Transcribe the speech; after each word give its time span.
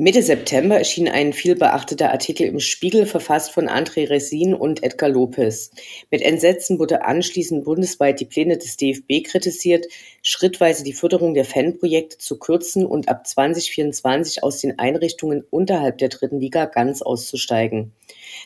Mitte 0.00 0.22
September 0.22 0.78
erschien 0.78 1.08
ein 1.08 1.34
vielbeachteter 1.34 2.10
Artikel 2.10 2.46
im 2.46 2.58
Spiegel, 2.58 3.04
verfasst 3.04 3.52
von 3.52 3.68
André 3.68 4.08
Resin 4.08 4.54
und 4.54 4.82
Edgar 4.82 5.10
Lopez. 5.10 5.72
Mit 6.10 6.22
Entsetzen 6.22 6.78
wurde 6.78 7.04
anschließend 7.04 7.66
bundesweit 7.66 8.18
die 8.18 8.24
Pläne 8.24 8.56
des 8.56 8.78
DFB 8.78 9.22
kritisiert, 9.22 9.84
schrittweise 10.22 10.84
die 10.84 10.94
Förderung 10.94 11.34
der 11.34 11.44
Fanprojekte 11.44 12.16
zu 12.16 12.38
kürzen 12.38 12.86
und 12.86 13.10
ab 13.10 13.26
2024 13.26 14.42
aus 14.42 14.62
den 14.62 14.78
Einrichtungen 14.78 15.44
unterhalb 15.50 15.98
der 15.98 16.08
dritten 16.08 16.40
Liga 16.40 16.64
ganz 16.64 17.02
auszusteigen. 17.02 17.92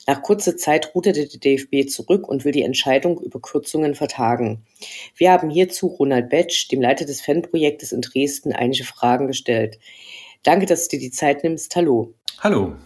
Nach 0.09 0.23
kurzer 0.23 0.57
Zeit 0.57 0.93
ruderte 0.93 1.29
der 1.29 1.39
DFB 1.39 1.89
zurück 1.89 2.27
und 2.27 2.45
will 2.45 2.51
die 2.51 2.63
Entscheidung 2.63 3.21
über 3.21 3.39
Kürzungen 3.39 3.95
vertagen. 3.95 4.65
Wir 5.17 5.31
haben 5.31 5.51
hierzu 5.51 5.87
Ronald 5.87 6.31
Betsch, 6.31 6.69
dem 6.73 6.83
Leiter 6.83 7.05
des 7.05 7.21
Fanprojektes 7.21 7.93
in 7.93 8.01
Dresden, 8.01 8.53
einige 8.53 8.83
Fragen 8.83 9.29
gestellt. 9.29 9.79
Danke, 10.45 10.67
dass 10.67 10.89
du 10.89 10.97
dir 10.97 11.01
die 11.01 11.11
Zeit 11.11 11.43
nimmst. 11.43 11.75
Hallo. 11.75 12.15
Hallo. 12.41 12.77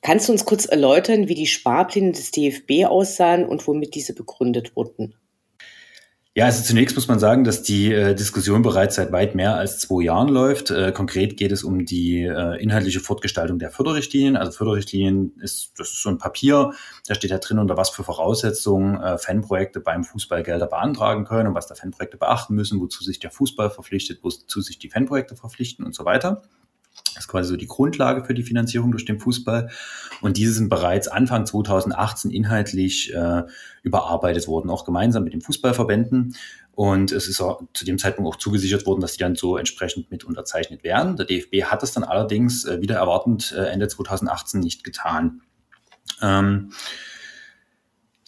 Kannst 0.00 0.28
du 0.28 0.32
uns 0.32 0.46
kurz 0.46 0.64
erläutern, 0.64 1.28
wie 1.28 1.34
die 1.34 1.46
Sparpläne 1.46 2.12
des 2.12 2.30
DFB 2.30 2.86
aussahen 2.86 3.44
und 3.44 3.66
womit 3.68 3.94
diese 3.94 4.14
begründet 4.14 4.74
wurden? 4.74 5.14
Ja, 6.40 6.46
also 6.46 6.64
zunächst 6.64 6.96
muss 6.96 7.06
man 7.06 7.18
sagen, 7.18 7.44
dass 7.44 7.62
die 7.62 7.92
äh, 7.92 8.14
Diskussion 8.14 8.62
bereits 8.62 8.94
seit 8.94 9.12
weit 9.12 9.34
mehr 9.34 9.56
als 9.56 9.78
zwei 9.78 10.04
Jahren 10.04 10.30
läuft. 10.30 10.70
Äh, 10.70 10.90
konkret 10.90 11.36
geht 11.36 11.52
es 11.52 11.62
um 11.62 11.84
die 11.84 12.22
äh, 12.22 12.56
inhaltliche 12.62 13.00
Fortgestaltung 13.00 13.58
der 13.58 13.70
Förderrichtlinien. 13.70 14.38
Also 14.38 14.52
Förderrichtlinien 14.52 15.34
ist, 15.42 15.72
das 15.76 15.90
ist 15.90 16.02
so 16.02 16.08
ein 16.08 16.16
Papier, 16.16 16.72
da 17.06 17.14
steht 17.14 17.30
da 17.30 17.36
drin, 17.36 17.58
unter 17.58 17.76
was 17.76 17.90
für 17.90 18.04
Voraussetzungen 18.04 18.98
äh, 18.98 19.18
Fanprojekte 19.18 19.80
beim 19.80 20.02
Fußball 20.02 20.42
Gelder 20.42 20.66
beantragen 20.66 21.26
können 21.26 21.48
und 21.48 21.54
was 21.54 21.66
da 21.66 21.74
Fanprojekte 21.74 22.16
beachten 22.16 22.54
müssen, 22.54 22.80
wozu 22.80 23.04
sich 23.04 23.18
der 23.18 23.30
Fußball 23.30 23.68
verpflichtet, 23.68 24.20
wozu 24.22 24.62
sich 24.62 24.78
die 24.78 24.88
Fanprojekte 24.88 25.36
verpflichten 25.36 25.84
und 25.84 25.94
so 25.94 26.06
weiter. 26.06 26.40
Das 27.14 27.24
ist 27.24 27.28
quasi 27.28 27.48
so 27.48 27.56
die 27.56 27.66
Grundlage 27.66 28.24
für 28.24 28.34
die 28.34 28.42
Finanzierung 28.42 28.92
durch 28.92 29.04
den 29.04 29.18
Fußball. 29.18 29.70
Und 30.20 30.36
diese 30.36 30.52
sind 30.52 30.68
bereits 30.68 31.08
Anfang 31.08 31.44
2018 31.46 32.30
inhaltlich 32.30 33.12
äh, 33.12 33.42
überarbeitet 33.82 34.46
worden, 34.48 34.70
auch 34.70 34.84
gemeinsam 34.84 35.24
mit 35.24 35.32
den 35.32 35.40
Fußballverbänden. 35.40 36.36
Und 36.72 37.12
es 37.12 37.28
ist 37.28 37.40
auch 37.40 37.62
zu 37.74 37.84
dem 37.84 37.98
Zeitpunkt 37.98 38.30
auch 38.30 38.38
zugesichert 38.38 38.86
worden, 38.86 39.00
dass 39.00 39.12
die 39.12 39.18
dann 39.18 39.34
so 39.34 39.56
entsprechend 39.56 40.10
mit 40.10 40.24
unterzeichnet 40.24 40.84
werden. 40.84 41.16
Der 41.16 41.26
DFB 41.26 41.64
hat 41.64 41.82
es 41.82 41.92
dann 41.92 42.04
allerdings 42.04 42.64
äh, 42.64 42.80
wieder 42.80 42.96
erwartend 42.96 43.52
äh, 43.56 43.66
Ende 43.66 43.88
2018 43.88 44.60
nicht 44.60 44.84
getan. 44.84 45.42
Ähm, 46.22 46.72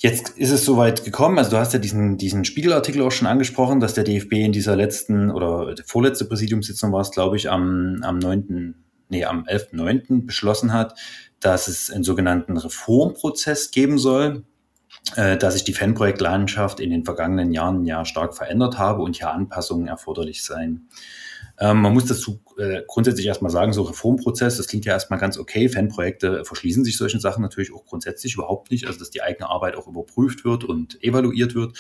Jetzt 0.03 0.31
ist 0.31 0.51
es 0.51 0.65
soweit 0.65 1.05
gekommen, 1.05 1.39
also 1.39 1.53
du 1.53 1.59
hast 1.59 1.73
ja 1.75 1.79
diesen, 1.79 2.19
diesen 2.19 2.45
Spiegelartikel 2.45 3.03
auch 3.03 3.13
schon 3.13 3.29
angesprochen, 3.29 3.79
dass 3.79 3.95
der 3.95 4.03
DFB 4.03 4.33
in 4.33 4.51
dieser 4.51 4.75
letzten 4.75 5.31
oder 5.31 5.77
vorletzte 5.87 6.25
Präsidiumssitzung 6.25 6.91
war 6.91 7.03
es, 7.03 7.13
glaube 7.13 7.37
ich, 7.37 7.49
am, 7.49 8.01
am 8.03 8.19
9., 8.19 8.75
nee, 9.11 9.25
am 9.25 9.45
11.9. 9.45 10.27
beschlossen 10.27 10.73
hat, 10.73 10.99
dass 11.39 11.69
es 11.69 11.89
einen 11.89 12.03
sogenannten 12.03 12.57
Reformprozess 12.57 13.71
geben 13.71 13.97
soll, 13.97 14.43
äh, 15.15 15.37
dass 15.37 15.55
sich 15.55 15.63
die 15.63 15.73
Fanprojektlandschaft 15.73 16.81
in 16.81 16.91
den 16.91 17.05
vergangenen 17.05 17.53
Jahren 17.53 17.85
ja 17.85 18.05
stark 18.05 18.35
verändert 18.37 18.79
habe 18.79 19.03
und 19.03 19.19
hier 19.19 19.31
Anpassungen 19.31 19.87
erforderlich 19.87 20.43
seien. 20.43 20.89
Ähm, 21.59 21.81
man 21.81 21.93
muss 21.93 22.07
dazu 22.07 22.41
äh, 22.59 22.83
grundsätzlich 22.87 23.27
erstmal 23.27 23.51
sagen, 23.51 23.73
so 23.73 23.83
Reformprozess, 23.83 24.57
das 24.57 24.69
klingt 24.69 24.85
ja 24.85 24.93
erstmal 24.93 25.19
ganz 25.19 25.39
okay. 25.39 25.69
Fanprojekte 25.69 26.45
verschließen 26.45 26.85
sich 26.85 26.97
solchen 26.97 27.21
Sachen 27.21 27.43
natürlich 27.43 27.73
auch 27.73 27.85
grundsätzlich 27.85 28.35
überhaupt 28.35 28.71
nicht. 28.71 28.87
Also, 28.87 28.99
dass 28.99 29.11
die 29.11 29.23
eigene 29.23 29.49
Arbeit 29.49 29.77
auch 29.77 29.87
überprüft 29.87 30.45
wird 30.45 30.65
und 30.65 31.03
evaluiert 31.03 31.55
wird. 31.55 31.79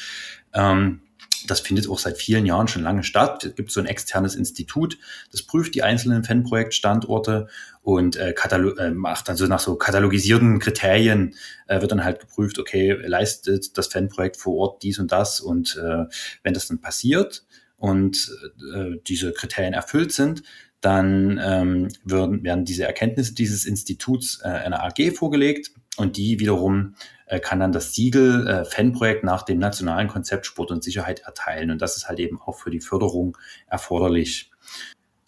Ähm, 0.52 1.00
das 1.46 1.60
findet 1.60 1.88
auch 1.88 1.98
seit 1.98 2.18
vielen 2.18 2.46
Jahren 2.46 2.68
schon 2.68 2.82
lange 2.82 3.02
statt. 3.02 3.44
Es 3.44 3.54
gibt 3.54 3.70
so 3.70 3.80
ein 3.80 3.86
externes 3.86 4.34
Institut, 4.34 4.98
das 5.30 5.42
prüft 5.42 5.74
die 5.74 5.82
einzelnen 5.82 6.24
Fanprojektstandorte 6.24 7.48
und 7.82 8.16
äh, 8.16 8.32
äh, 8.32 8.90
macht 8.90 9.28
dann 9.28 9.36
so 9.36 9.46
nach 9.46 9.58
so 9.58 9.76
katalogisierten 9.76 10.58
Kriterien 10.58 11.34
äh, 11.66 11.80
wird 11.80 11.92
dann 11.92 12.04
halt 12.04 12.20
geprüft, 12.20 12.58
okay, 12.58 12.92
leistet 12.92 13.76
das 13.76 13.88
Fanprojekt 13.88 14.36
vor 14.36 14.56
Ort 14.56 14.82
dies 14.82 14.98
und 14.98 15.10
das 15.10 15.40
und 15.40 15.76
äh, 15.76 16.04
wenn 16.42 16.54
das 16.54 16.68
dann 16.68 16.80
passiert, 16.80 17.44
und 17.82 18.30
äh, 18.74 18.96
diese 19.08 19.32
Kriterien 19.32 19.74
erfüllt 19.74 20.12
sind, 20.12 20.44
dann 20.80 21.40
ähm, 21.42 21.88
würden, 22.04 22.44
werden 22.44 22.64
diese 22.64 22.84
Erkenntnisse 22.84 23.34
dieses 23.34 23.64
Instituts 23.64 24.40
äh, 24.44 24.48
einer 24.48 24.84
AG 24.84 25.10
vorgelegt 25.16 25.72
und 25.96 26.16
die 26.16 26.38
wiederum 26.38 26.94
äh, 27.26 27.40
kann 27.40 27.58
dann 27.58 27.72
das 27.72 27.92
Siegel 27.92 28.46
äh, 28.46 28.64
Fanprojekt 28.64 29.24
nach 29.24 29.42
dem 29.42 29.58
nationalen 29.58 30.06
Konzept 30.06 30.46
Sport 30.46 30.70
und 30.70 30.84
Sicherheit 30.84 31.20
erteilen. 31.20 31.72
Und 31.72 31.82
das 31.82 31.96
ist 31.96 32.08
halt 32.08 32.20
eben 32.20 32.40
auch 32.40 32.56
für 32.56 32.70
die 32.70 32.80
Förderung 32.80 33.36
erforderlich. 33.66 34.52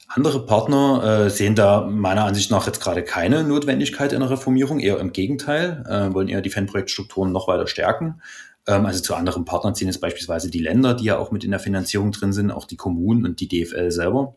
Andere 0.07 0.47
Partner 0.47 1.25
äh, 1.25 1.31
sehen 1.31 1.57
da 1.57 1.81
meiner 1.81 2.25
Ansicht 2.25 2.53
nach 2.53 2.67
jetzt 2.67 2.81
gerade 2.81 3.03
keine 3.03 3.43
Notwendigkeit 3.43 4.15
einer 4.15 4.31
Reformierung, 4.31 4.79
eher 4.79 5.01
im 5.01 5.13
Gegenteil, 5.13 5.85
äh, 5.89 6.15
wollen 6.15 6.29
eher 6.29 6.41
die 6.41 6.51
Fanprojektstrukturen 6.51 7.33
noch 7.33 7.49
weiter 7.49 7.67
stärken. 7.67 8.21
Ähm, 8.67 8.87
also 8.87 9.01
zu 9.01 9.15
anderen 9.15 9.45
Partnern 9.45 9.75
ziehen 9.75 9.89
jetzt 9.89 10.01
beispielsweise 10.01 10.51
die 10.51 10.61
Länder, 10.61 10.95
die 10.95 11.05
ja 11.05 11.19
auch 11.19 11.31
mit 11.31 11.45
in 11.45 11.51
der 11.51 11.61
Finanzierung 11.61 12.13
drin 12.13 12.33
sind, 12.33 12.51
auch 12.51 12.67
die 12.67 12.77
Kommunen 12.77 13.25
und 13.25 13.41
die 13.41 13.49
DFL 13.49 13.91
selber. 13.91 14.37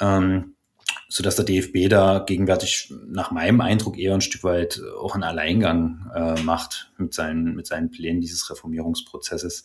Ähm, 0.00 0.54
so 1.08 1.22
dass 1.22 1.36
der 1.36 1.46
DFB 1.46 1.88
da 1.88 2.18
gegenwärtig 2.18 2.92
nach 3.06 3.30
meinem 3.30 3.62
Eindruck 3.62 3.98
eher 3.98 4.14
ein 4.14 4.20
Stück 4.20 4.44
weit 4.44 4.80
auch 5.00 5.14
einen 5.14 5.24
Alleingang 5.24 6.10
äh, 6.14 6.42
macht 6.42 6.92
mit 6.98 7.14
seinen, 7.14 7.54
mit 7.54 7.66
seinen 7.66 7.90
Plänen 7.90 8.20
dieses 8.20 8.50
Reformierungsprozesses. 8.50 9.64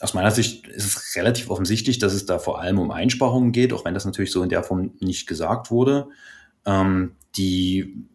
Aus 0.00 0.12
meiner 0.12 0.32
Sicht 0.32 0.66
ist 0.66 0.86
es 0.86 1.16
relativ 1.16 1.50
offensichtlich, 1.50 1.98
dass 2.00 2.12
es 2.12 2.26
da 2.26 2.40
vor 2.40 2.60
allem 2.60 2.80
um 2.80 2.90
Einsparungen 2.90 3.52
geht, 3.52 3.72
auch 3.72 3.84
wenn 3.84 3.94
das 3.94 4.04
natürlich 4.04 4.32
so 4.32 4.42
in 4.42 4.48
der 4.48 4.64
Form 4.64 4.94
nicht 4.98 5.28
gesagt 5.28 5.70
wurde. 5.70 6.08
Ähm, 6.66 7.14
die 7.36 8.08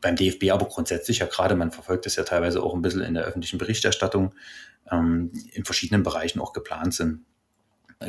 beim 0.00 0.16
DFB 0.16 0.50
aber 0.50 0.66
grundsätzlich 0.66 1.18
ja 1.18 1.26
gerade, 1.26 1.54
man 1.54 1.70
verfolgt 1.70 2.06
das 2.06 2.16
ja 2.16 2.24
teilweise 2.24 2.62
auch 2.62 2.74
ein 2.74 2.82
bisschen 2.82 3.02
in 3.02 3.14
der 3.14 3.24
öffentlichen 3.24 3.58
Berichterstattung, 3.58 4.34
ähm, 4.90 5.32
in 5.52 5.64
verschiedenen 5.64 6.02
Bereichen 6.02 6.40
auch 6.40 6.52
geplant 6.52 6.94
sind. 6.94 7.24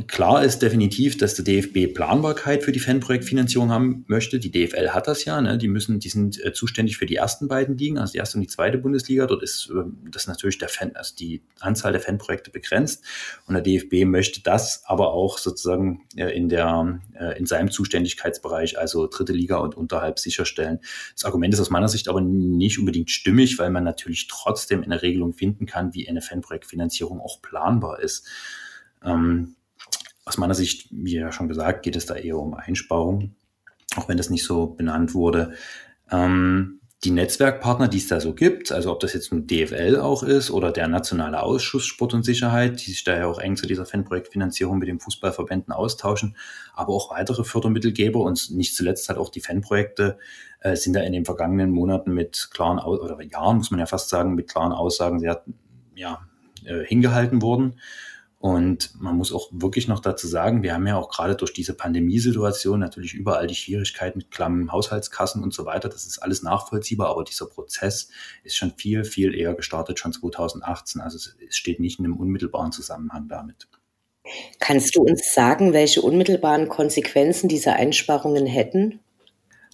Klar 0.08 0.46
ist 0.46 0.60
definitiv, 0.62 1.18
dass 1.18 1.36
der 1.36 1.44
DFB 1.44 1.94
Planbarkeit 1.94 2.64
für 2.64 2.72
die 2.72 2.80
Fanprojektfinanzierung 2.80 3.72
haben 3.72 4.06
möchte. 4.08 4.40
Die 4.40 4.50
DFL 4.50 4.92
hat 4.92 5.10
das 5.10 5.26
ja. 5.26 5.42
Ne? 5.42 5.58
Die 5.58 5.68
müssen, 5.68 6.00
die 6.00 6.08
sind 6.08 6.42
äh, 6.46 6.54
zuständig 6.54 6.96
für 6.96 7.06
die 7.06 7.18
ersten 7.18 7.50
beiden 7.50 7.78
Ligen, 7.78 7.98
also 7.98 8.14
die 8.14 8.20
erste 8.20 8.38
und 8.38 8.42
die 8.42 8.48
zweite 8.48 8.78
Bundesliga. 8.78 9.28
Dort 9.28 9.44
ist 9.44 9.70
äh, 9.70 9.84
das 10.10 10.28
natürlich 10.28 10.58
der 10.60 10.70
Fan, 10.70 10.96
also 10.96 11.14
die 11.18 11.44
Anzahl 11.60 11.92
der 11.92 12.00
Fanprojekte 12.00 12.52
begrenzt. 12.52 13.04
Und 13.48 13.54
der 13.54 13.64
DFB 13.64 14.06
möchte 14.06 14.42
das 14.42 14.82
aber 14.86 15.12
auch 15.12 15.38
sozusagen 15.38 16.08
äh, 16.16 16.34
in 16.34 16.48
der, 16.48 17.02
äh, 17.20 17.38
in 17.38 17.46
seinem 17.46 17.70
Zuständigkeitsbereich, 17.70 18.80
also 18.80 19.08
dritte 19.08 19.34
Liga 19.34 19.58
und 19.58 19.76
unterhalb 19.76 20.20
sicherstellen. 20.20 20.80
Das 21.16 21.26
Argument 21.26 21.54
ist 21.54 21.60
aus 21.60 21.70
meiner 21.70 21.90
Sicht 21.90 22.08
aber 22.08 22.22
nicht 22.22 22.80
unbedingt 22.80 23.12
stimmig, 23.12 23.60
weil 23.60 23.72
man 23.72 23.84
natürlich 23.84 24.30
trotzdem 24.30 24.84
eine 24.84 25.02
Regelung 25.02 25.34
finden 25.34 25.66
kann, 25.66 25.94
wie 25.94 26.08
eine 26.08 26.22
Fanprojektfinanzierung 26.22 27.20
auch 27.20 27.42
planbar 27.42 28.00
ist. 28.00 28.26
Ähm, 29.04 29.56
aus 30.26 30.38
meiner 30.38 30.54
Sicht, 30.54 30.88
wie 30.92 31.16
ja 31.16 31.32
schon 31.32 31.48
gesagt, 31.48 31.84
geht 31.84 31.96
es 31.96 32.06
da 32.06 32.16
eher 32.16 32.38
um 32.38 32.54
Einsparungen, 32.54 33.36
auch 33.96 34.08
wenn 34.08 34.18
das 34.18 34.30
nicht 34.30 34.46
so 34.46 34.68
benannt 34.68 35.14
wurde. 35.14 35.54
Ähm, 36.12 36.82
die 37.04 37.12
Netzwerkpartner, 37.12 37.88
die 37.88 37.98
es 37.98 38.08
da 38.08 38.22
so 38.22 38.36
gibt, 38.36 38.72
also 38.72 38.92
ob 38.92 39.00
das 39.00 39.14
jetzt 39.14 39.32
nur 39.32 39.42
DFL 39.42 39.98
auch 40.00 40.22
ist 40.22 40.52
oder 40.52 40.72
der 40.72 40.88
Nationale 40.88 41.42
Ausschuss 41.42 41.84
Sport 41.86 42.14
und 42.14 42.24
Sicherheit, 42.24 42.80
die 42.80 42.92
sich 42.92 43.04
da 43.04 43.18
ja 43.18 43.26
auch 43.26 43.40
eng 43.40 43.58
zu 43.58 43.66
dieser 43.66 43.88
Fanprojektfinanzierung 43.88 44.78
mit 44.78 44.88
den 44.88 45.00
Fußballverbänden 45.00 45.74
austauschen, 45.74 46.38
aber 46.76 46.94
auch 46.94 47.10
weitere 47.10 47.44
Fördermittelgeber 47.44 48.20
und 48.20 48.52
nicht 48.52 48.76
zuletzt 48.76 49.10
halt 49.10 49.18
auch 49.18 49.30
die 49.30 49.42
Fanprojekte 49.42 50.20
äh, 50.60 50.76
sind 50.76 50.94
da 50.94 51.02
in 51.02 51.14
den 51.14 51.26
vergangenen 51.26 51.72
Monaten 51.72 52.14
mit 52.14 52.50
klaren, 52.54 52.78
oder 52.78 53.20
Jahren 53.24 53.58
muss 53.58 53.72
man 53.72 53.80
ja 53.80 53.88
fast 53.88 54.10
sagen, 54.10 54.36
mit 54.36 54.48
klaren 54.48 54.72
Aussagen 54.72 55.20
sehr 55.20 55.44
ja, 55.96 56.20
äh, 56.66 56.86
hingehalten 56.86 57.42
worden. 57.42 57.80
Und 58.42 59.00
man 59.00 59.16
muss 59.16 59.32
auch 59.32 59.50
wirklich 59.52 59.88
noch 59.88 60.00
dazu 60.00 60.26
sagen, 60.26 60.64
wir 60.64 60.74
haben 60.74 60.88
ja 60.88 60.98
auch 60.98 61.10
gerade 61.10 61.36
durch 61.36 61.54
diese 61.54 61.76
Pandemiesituation 61.76 62.80
natürlich 62.80 63.14
überall 63.14 63.46
die 63.46 63.54
Schwierigkeit 63.54 64.16
mit 64.16 64.32
klammen 64.32 64.72
Haushaltskassen 64.72 65.44
und 65.44 65.54
so 65.54 65.68
weiter. 65.68 65.90
Das 65.90 66.08
ist 66.08 66.18
alles 66.18 66.42
nachvollziehbar, 66.42 67.10
aber 67.10 67.24
dieser 67.24 67.46
Prozess 67.46 68.10
ist 68.44 68.56
schon 68.56 68.74
viel, 68.76 69.04
viel 69.04 69.36
eher 69.36 69.54
gestartet, 69.54 70.00
schon 70.00 70.12
2018. 70.12 71.02
Also 71.02 71.18
es 71.18 71.56
steht 71.56 71.80
nicht 71.80 72.00
in 72.00 72.06
einem 72.06 72.18
unmittelbaren 72.18 72.72
Zusammenhang 72.72 73.28
damit. 73.28 73.68
Kannst 74.60 74.96
du 74.96 75.04
uns 75.04 75.36
sagen, 75.36 75.74
welche 75.74 76.02
unmittelbaren 76.02 76.68
Konsequenzen 76.68 77.48
diese 77.48 77.74
Einsparungen 77.74 78.48
hätten? 78.48 79.02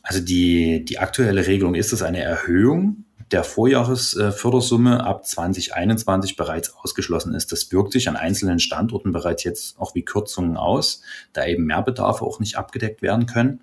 Also 0.04 0.20
die, 0.20 0.84
die 0.84 1.00
aktuelle 1.00 1.48
Regelung 1.48 1.74
ist 1.74 1.94
es 1.94 2.02
eine 2.02 2.22
Erhöhung 2.22 3.06
der 3.32 3.44
Vorjahresfördersumme 3.44 5.04
ab 5.04 5.26
2021 5.26 6.36
bereits 6.36 6.74
ausgeschlossen 6.76 7.34
ist. 7.36 7.52
Das 7.52 7.72
wirkt 7.72 7.92
sich 7.92 8.08
an 8.08 8.16
einzelnen 8.16 8.60
Standorten 8.60 9.12
bereits 9.12 9.44
jetzt 9.44 9.80
auch 9.80 9.96
wie 9.96 10.04
Kürzungen 10.04 10.56
aus, 10.56 11.02
da 11.34 11.46
eben 11.46 11.66
Mehrbedarfe 11.66 12.24
auch 12.24 12.40
nicht 12.40 12.58
abgedeckt 12.58 13.02
werden 13.02 13.26
können. 13.26 13.62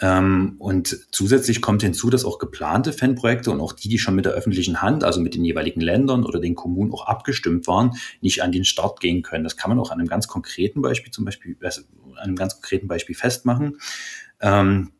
Ähm, 0.00 0.54
und 0.58 1.06
zusätzlich 1.10 1.60
kommt 1.60 1.82
hinzu, 1.82 2.08
dass 2.08 2.24
auch 2.24 2.38
geplante 2.38 2.92
Fanprojekte 2.92 3.50
und 3.50 3.60
auch 3.60 3.72
die, 3.72 3.88
die 3.88 3.98
schon 3.98 4.14
mit 4.14 4.26
der 4.26 4.32
öffentlichen 4.32 4.80
Hand, 4.80 5.02
also 5.02 5.20
mit 5.20 5.34
den 5.34 5.44
jeweiligen 5.44 5.80
Ländern 5.80 6.24
oder 6.24 6.38
den 6.38 6.54
Kommunen 6.54 6.92
auch 6.92 7.06
abgestimmt 7.06 7.66
waren, 7.66 7.96
nicht 8.20 8.42
an 8.42 8.52
den 8.52 8.64
Start 8.64 9.00
gehen 9.00 9.22
können. 9.22 9.44
Das 9.44 9.56
kann 9.56 9.70
man 9.70 9.80
auch 9.80 9.90
an 9.90 9.98
einem 9.98 10.08
ganz 10.08 10.28
konkreten 10.28 10.82
Beispiel 10.82 11.12
zum 11.12 11.24
Beispiel, 11.24 11.56
also 11.62 11.82
an 12.14 12.18
einem 12.18 12.36
ganz 12.36 12.54
konkreten 12.54 12.86
Beispiel 12.86 13.16
festmachen. 13.16 13.78
Ähm, 14.40 14.92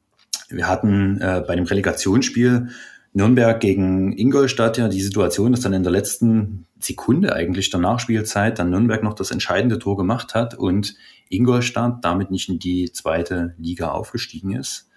wir 0.48 0.66
hatten 0.66 1.20
äh, 1.20 1.44
bei 1.46 1.54
dem 1.54 1.66
Relegationsspiel 1.66 2.70
Nürnberg 3.12 3.60
gegen 3.60 4.16
Ingolstadt 4.16 4.78
ja 4.78 4.88
die 4.88 5.00
Situation, 5.00 5.52
dass 5.52 5.62
dann 5.62 5.72
in 5.72 5.82
der 5.82 5.92
letzten 5.92 6.66
Sekunde 6.78 7.34
eigentlich 7.34 7.70
der 7.70 7.80
Nachspielzeit 7.80 8.58
dann 8.58 8.70
Nürnberg 8.70 9.02
noch 9.02 9.14
das 9.14 9.30
entscheidende 9.30 9.78
Tor 9.78 9.96
gemacht 9.96 10.34
hat 10.34 10.54
und 10.54 10.94
Ingolstadt 11.28 12.04
damit 12.04 12.30
nicht 12.30 12.48
in 12.48 12.58
die 12.58 12.92
zweite 12.92 13.54
Liga 13.58 13.90
aufgestiegen 13.90 14.54
ist. 14.54 14.88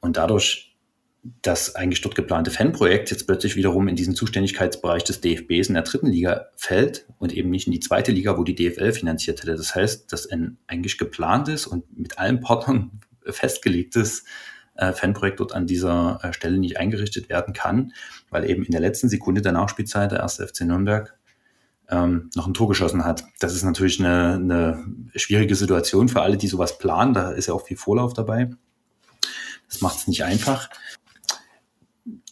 Und 0.00 0.16
dadurch, 0.16 0.76
dass 1.42 1.74
eigentlich 1.74 2.00
dort 2.00 2.14
geplante 2.14 2.50
Fanprojekt 2.50 3.10
jetzt 3.10 3.26
plötzlich 3.26 3.56
wiederum 3.56 3.88
in 3.88 3.96
diesen 3.96 4.14
Zuständigkeitsbereich 4.14 5.04
des 5.04 5.20
DFBs 5.20 5.68
in 5.68 5.74
der 5.74 5.82
dritten 5.82 6.06
Liga 6.06 6.46
fällt 6.56 7.06
und 7.18 7.32
eben 7.32 7.50
nicht 7.50 7.66
in 7.66 7.72
die 7.72 7.80
zweite 7.80 8.12
Liga, 8.12 8.38
wo 8.38 8.44
die 8.44 8.54
DFL 8.54 8.92
finanziert 8.92 9.42
hätte. 9.42 9.56
Das 9.56 9.74
heißt, 9.74 10.12
dass 10.12 10.26
ein 10.30 10.58
eigentlich 10.66 10.96
geplantes 10.96 11.66
und 11.66 11.98
mit 11.98 12.18
allen 12.18 12.40
Partnern 12.40 13.00
festgelegtes 13.24 14.24
äh, 14.78 14.92
Fanprojekt 14.92 15.40
dort 15.40 15.52
an 15.52 15.66
dieser 15.66 16.20
äh, 16.22 16.32
Stelle 16.32 16.58
nicht 16.58 16.78
eingerichtet 16.78 17.28
werden 17.28 17.52
kann, 17.52 17.92
weil 18.30 18.48
eben 18.48 18.64
in 18.64 18.72
der 18.72 18.80
letzten 18.80 19.08
Sekunde 19.08 19.42
der 19.42 19.52
Nachspielzeit 19.52 20.12
der 20.12 20.20
erste 20.20 20.46
FC 20.46 20.62
Nürnberg 20.62 21.18
ähm, 21.90 22.30
noch 22.34 22.46
ein 22.46 22.54
Tor 22.54 22.68
geschossen 22.68 23.04
hat. 23.04 23.24
Das 23.40 23.54
ist 23.54 23.64
natürlich 23.64 23.98
eine, 23.98 24.34
eine 24.34 24.84
schwierige 25.14 25.54
Situation 25.54 26.08
für 26.08 26.22
alle, 26.22 26.36
die 26.36 26.48
sowas 26.48 26.78
planen. 26.78 27.12
Da 27.12 27.30
ist 27.32 27.46
ja 27.46 27.54
auch 27.54 27.66
viel 27.66 27.76
Vorlauf 27.76 28.14
dabei. 28.14 28.50
Das 29.68 29.80
macht 29.80 29.98
es 29.98 30.08
nicht 30.08 30.24
einfach 30.24 30.70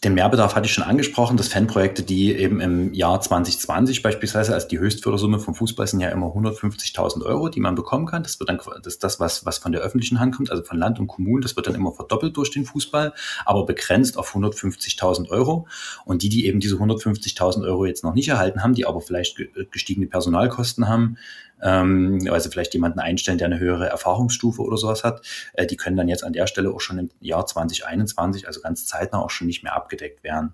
den 0.03 0.13
Mehrbedarf 0.13 0.55
hatte 0.55 0.67
ich 0.67 0.73
schon 0.73 0.83
angesprochen, 0.83 1.37
dass 1.37 1.47
Fanprojekte, 1.47 2.03
die 2.03 2.31
eben 2.31 2.61
im 2.61 2.93
Jahr 2.93 3.19
2020 3.19 4.03
beispielsweise, 4.03 4.53
also 4.53 4.67
die 4.67 4.77
Höchstfördersumme 4.77 5.39
vom 5.39 5.55
Fußball 5.55 5.87
sind 5.87 6.01
ja 6.01 6.09
immer 6.09 6.27
150.000 6.27 7.25
Euro, 7.25 7.49
die 7.49 7.59
man 7.59 7.73
bekommen 7.73 8.05
kann. 8.05 8.21
Das 8.21 8.39
wird 8.39 8.49
dann 8.49 8.59
das, 8.83 8.93
ist 8.93 9.03
das 9.03 9.19
was, 9.19 9.45
was 9.45 9.57
von 9.57 9.71
der 9.71 9.81
öffentlichen 9.81 10.19
Hand 10.19 10.35
kommt, 10.35 10.51
also 10.51 10.63
von 10.63 10.77
Land 10.77 10.99
und 10.99 11.07
Kommunen, 11.07 11.41
das 11.41 11.55
wird 11.55 11.65
dann 11.65 11.75
immer 11.75 11.93
verdoppelt 11.93 12.37
durch 12.37 12.51
den 12.51 12.65
Fußball, 12.65 13.13
aber 13.45 13.65
begrenzt 13.65 14.17
auf 14.17 14.35
150.000 14.35 15.29
Euro. 15.29 15.67
Und 16.05 16.21
die, 16.21 16.29
die 16.29 16.45
eben 16.45 16.59
diese 16.59 16.75
150.000 16.75 17.65
Euro 17.65 17.85
jetzt 17.85 18.03
noch 18.03 18.13
nicht 18.13 18.27
erhalten 18.27 18.61
haben, 18.61 18.75
die 18.75 18.85
aber 18.85 19.01
vielleicht 19.01 19.37
gestiegene 19.71 20.05
Personalkosten 20.05 20.87
haben, 20.87 21.17
ähm, 21.61 22.19
sie 22.19 22.49
vielleicht 22.49 22.73
jemanden 22.73 22.99
einstellen, 22.99 23.37
der 23.37 23.47
eine 23.47 23.59
höhere 23.59 23.87
Erfahrungsstufe 23.87 24.61
oder 24.61 24.77
sowas 24.77 25.03
hat, 25.03 25.21
äh, 25.53 25.65
die 25.65 25.77
können 25.77 25.97
dann 25.97 26.07
jetzt 26.07 26.23
an 26.23 26.33
der 26.33 26.47
Stelle 26.47 26.71
auch 26.71 26.81
schon 26.81 26.99
im 26.99 27.09
Jahr 27.19 27.45
2021, 27.45 28.47
also 28.47 28.61
ganz 28.61 28.85
zeitnah 28.85 29.19
auch 29.19 29.29
schon 29.29 29.47
nicht 29.47 29.63
mehr 29.63 29.75
abgedeckt 29.87 30.23
werden. 30.23 30.53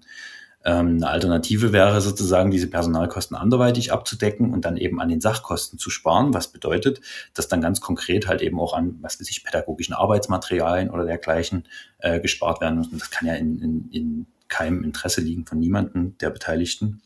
Ähm, 0.63 0.95
eine 0.95 1.09
Alternative 1.09 1.73
wäre 1.73 1.99
sozusagen, 1.99 2.51
diese 2.51 2.67
Personalkosten 2.67 3.35
anderweitig 3.35 3.91
abzudecken 3.91 4.53
und 4.53 4.63
dann 4.63 4.77
eben 4.77 5.01
an 5.01 5.09
den 5.09 5.19
Sachkosten 5.19 5.77
zu 5.77 5.89
sparen, 5.89 6.33
was 6.33 6.47
bedeutet, 6.47 7.01
dass 7.33 7.47
dann 7.47 7.61
ganz 7.61 7.81
konkret 7.81 8.27
halt 8.27 8.41
eben 8.41 8.59
auch 8.59 8.73
an, 8.73 8.97
was 9.01 9.19
weiß 9.19 9.29
ich, 9.29 9.43
pädagogischen 9.43 9.93
Arbeitsmaterialien 9.93 10.89
oder 10.89 11.05
dergleichen 11.05 11.63
äh, 11.99 12.19
gespart 12.21 12.61
werden 12.61 12.77
muss. 12.77 12.87
Und 12.87 13.01
das 13.01 13.11
kann 13.11 13.27
ja 13.27 13.33
in, 13.33 13.59
in, 13.59 13.89
in 13.91 14.25
keinem 14.47 14.83
Interesse 14.83 15.19
liegen 15.19 15.45
von 15.45 15.59
niemandem 15.59 16.15
der 16.19 16.29
Beteiligten. 16.29 17.01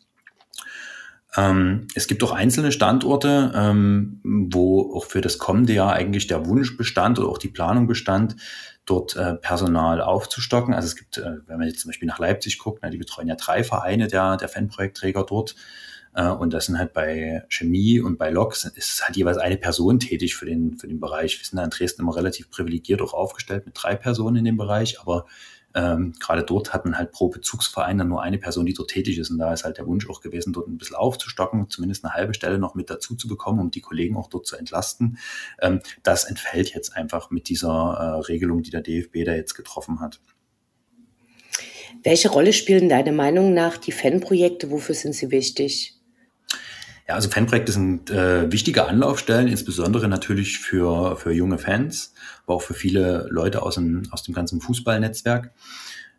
Ähm, 1.37 1.87
es 1.93 2.07
gibt 2.07 2.23
auch 2.23 2.31
einzelne 2.31 2.71
Standorte, 2.71 3.51
ähm, 3.55 4.19
wo 4.23 4.95
auch 4.95 5.05
für 5.05 5.21
das 5.21 5.37
kommende 5.37 5.73
Jahr 5.73 5.93
eigentlich 5.93 6.25
der 6.27 6.47
Wunsch 6.47 6.75
bestand 6.75 7.19
oder 7.19 7.29
auch 7.29 7.37
die 7.37 7.49
Planung 7.49 7.85
bestand, 7.85 8.35
dort 8.85 9.15
äh, 9.15 9.35
Personal 9.35 10.01
aufzustocken. 10.01 10.73
Also 10.73 10.87
es 10.87 10.95
gibt, 10.95 11.17
äh, 11.19 11.37
wenn 11.45 11.59
man 11.59 11.67
jetzt 11.67 11.81
zum 11.81 11.89
Beispiel 11.89 12.07
nach 12.07 12.19
Leipzig 12.19 12.57
guckt, 12.57 12.79
na, 12.81 12.89
die 12.89 12.97
betreuen 12.97 13.27
ja 13.27 13.35
drei 13.35 13.63
Vereine 13.63 14.07
der, 14.07 14.37
der 14.37 14.49
Fanprojektträger 14.49 15.25
dort. 15.27 15.55
Äh, 16.15 16.27
und 16.29 16.53
das 16.53 16.65
sind 16.65 16.79
halt 16.79 16.93
bei 16.93 17.43
Chemie 17.49 17.99
und 17.99 18.17
bei 18.17 18.31
Lok 18.31 18.53
ist 18.53 19.03
halt 19.05 19.15
jeweils 19.15 19.37
eine 19.37 19.57
Person 19.57 19.99
tätig 19.99 20.35
für 20.35 20.45
den, 20.45 20.77
für 20.79 20.87
den 20.87 20.99
Bereich. 20.99 21.37
Wir 21.37 21.45
sind 21.45 21.57
da 21.57 21.63
in 21.63 21.69
Dresden 21.69 22.01
immer 22.01 22.15
relativ 22.15 22.49
privilegiert 22.49 23.01
auch 23.01 23.13
aufgestellt 23.13 23.67
mit 23.67 23.75
drei 23.77 23.95
Personen 23.95 24.37
in 24.37 24.45
dem 24.45 24.57
Bereich, 24.57 24.99
aber 24.99 25.27
ähm, 25.77 26.13
gerade 26.19 26.43
dort 26.43 26.73
hat 26.73 26.85
man 26.85 26.97
halt 26.97 27.11
pro 27.11 27.29
Bezugsverein 27.29 27.99
dann 27.99 28.07
nur 28.07 28.23
eine 28.23 28.39
Person, 28.39 28.65
die 28.65 28.73
dort 28.73 28.89
tätig 28.89 29.19
ist. 29.19 29.29
Und 29.29 29.37
da 29.37 29.53
ist 29.53 29.63
halt 29.63 29.77
der 29.77 29.85
Wunsch 29.85 30.09
auch 30.09 30.21
gewesen, 30.21 30.51
dort 30.51 30.67
ein 30.67 30.79
bisschen 30.79 30.95
aufzustocken, 30.95 31.69
zumindest 31.69 32.03
eine 32.03 32.15
halbe 32.15 32.33
Stelle 32.33 32.57
noch 32.57 32.73
mit 32.73 32.89
dazu 32.89 33.15
zu 33.15 33.27
bekommen, 33.27 33.59
um 33.59 33.69
die 33.69 33.81
Kollegen 33.81 34.17
auch 34.17 34.27
dort 34.27 34.47
zu 34.47 34.55
entlasten. 34.55 35.19
Ähm, 35.61 35.81
das 36.01 36.23
entfällt 36.23 36.73
jetzt 36.73 36.97
einfach 36.97 37.29
mit 37.29 37.47
dieser 37.47 37.69
äh, 37.69 38.25
Regelung, 38.25 38.63
die 38.63 38.71
der 38.71 38.81
DFB 38.81 39.23
da 39.23 39.35
jetzt 39.35 39.53
getroffen 39.53 39.99
hat. 39.99 40.19
Welche 42.03 42.29
Rolle 42.29 42.53
spielen 42.53 42.89
deiner 42.89 43.11
Meinung 43.11 43.53
nach 43.53 43.77
die 43.77 43.91
Fanprojekte? 43.91 44.71
Wofür 44.71 44.95
sind 44.95 45.13
sie 45.13 45.29
wichtig? 45.29 45.96
Ja, 47.07 47.15
also 47.15 47.29
Fanprojekte 47.29 47.71
sind 47.71 48.09
äh, 48.09 48.51
wichtige 48.51 48.85
Anlaufstellen, 48.85 49.47
insbesondere 49.47 50.09
natürlich 50.09 50.59
für, 50.59 51.15
für 51.15 51.31
junge 51.31 51.57
Fans, 51.57 52.13
aber 52.45 52.55
auch 52.55 52.61
für 52.61 52.73
viele 52.73 53.27
Leute 53.29 53.61
aus 53.61 53.75
dem, 53.75 54.03
aus 54.11 54.23
dem 54.23 54.33
ganzen 54.33 54.59
Fußballnetzwerk 54.59 55.51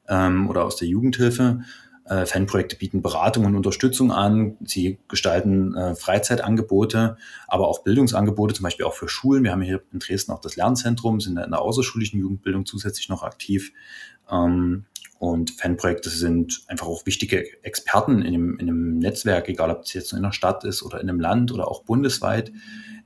ähm, 0.08 0.48
oder 0.48 0.64
aus 0.64 0.76
der 0.76 0.88
Jugendhilfe. 0.88 1.60
Äh, 2.06 2.24
Fanprojekte 2.24 2.76
bieten 2.76 3.02
Beratung 3.02 3.44
und 3.44 3.54
Unterstützung 3.54 4.12
an. 4.12 4.56
Sie 4.64 4.98
gestalten 5.08 5.74
äh, 5.74 5.94
Freizeitangebote, 5.94 7.18
aber 7.46 7.68
auch 7.68 7.82
Bildungsangebote, 7.82 8.54
zum 8.54 8.64
Beispiel 8.64 8.86
auch 8.86 8.94
für 8.94 9.10
Schulen. 9.10 9.44
Wir 9.44 9.52
haben 9.52 9.60
hier 9.60 9.82
in 9.92 9.98
Dresden 9.98 10.32
auch 10.32 10.40
das 10.40 10.56
Lernzentrum, 10.56 11.20
sind 11.20 11.36
in 11.36 11.50
der 11.50 11.60
außerschulischen 11.60 12.18
Jugendbildung 12.18 12.64
zusätzlich 12.64 13.10
noch 13.10 13.22
aktiv. 13.24 13.72
Ähm, 14.30 14.86
und 15.18 15.50
Fanprojekte 15.50 16.10
sind 16.10 16.62
einfach 16.68 16.86
auch 16.86 17.04
wichtige 17.04 17.44
Experten 17.64 18.22
in 18.22 18.28
einem, 18.28 18.58
in 18.58 18.68
einem 18.68 18.98
Netzwerk, 18.98 19.48
egal 19.48 19.70
ob 19.70 19.82
es 19.82 19.92
jetzt 19.92 20.12
in 20.12 20.18
einer 20.18 20.32
Stadt 20.32 20.64
ist 20.64 20.82
oder 20.82 21.00
in 21.00 21.08
einem 21.08 21.18
Land 21.18 21.52
oder 21.52 21.68
auch 21.68 21.82
bundesweit, 21.82 22.52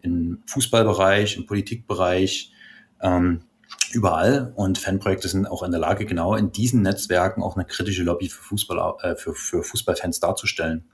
im 0.02 0.42
Fußballbereich, 0.46 1.36
im 1.36 1.46
Politikbereich, 1.46 2.52
ähm, 3.00 3.40
überall. 3.92 4.52
Und 4.56 4.78
Fanprojekte 4.78 5.28
sind 5.28 5.46
auch 5.46 5.62
in 5.62 5.70
der 5.70 5.80
Lage, 5.80 6.04
genau 6.04 6.34
in 6.34 6.52
diesen 6.52 6.82
Netzwerken 6.82 7.42
auch 7.42 7.56
eine 7.56 7.64
kritische 7.64 8.02
Lobby 8.02 8.28
für, 8.28 8.42
Fußball, 8.42 8.94
äh, 9.02 9.16
für, 9.16 9.34
für 9.34 9.62
Fußballfans 9.62 10.20
darzustellen. 10.20 10.84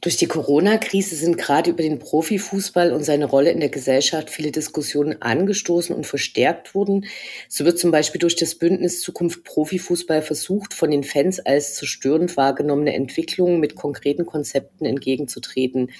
Durch 0.00 0.16
die 0.16 0.26
Corona-Krise 0.26 1.16
sind 1.16 1.38
gerade 1.38 1.70
über 1.70 1.82
den 1.82 1.98
Profifußball 1.98 2.92
und 2.92 3.04
seine 3.04 3.24
Rolle 3.24 3.50
in 3.50 3.60
der 3.60 3.70
Gesellschaft 3.70 4.28
viele 4.28 4.50
Diskussionen 4.50 5.22
angestoßen 5.22 5.94
und 5.94 6.06
verstärkt 6.06 6.74
worden. 6.74 7.06
So 7.48 7.64
wird 7.64 7.78
zum 7.78 7.90
Beispiel 7.90 8.18
durch 8.18 8.36
das 8.36 8.54
Bündnis 8.54 9.00
Zukunft 9.00 9.44
Profifußball 9.44 10.22
versucht, 10.22 10.74
von 10.74 10.90
den 10.90 11.04
Fans 11.04 11.40
als 11.40 11.74
zerstörend 11.74 12.36
wahrgenommene 12.36 12.94
Entwicklungen 12.94 13.60
mit 13.60 13.76
konkreten 13.76 14.26
Konzepten 14.26 14.84
entgegenzutreten. 14.84 15.90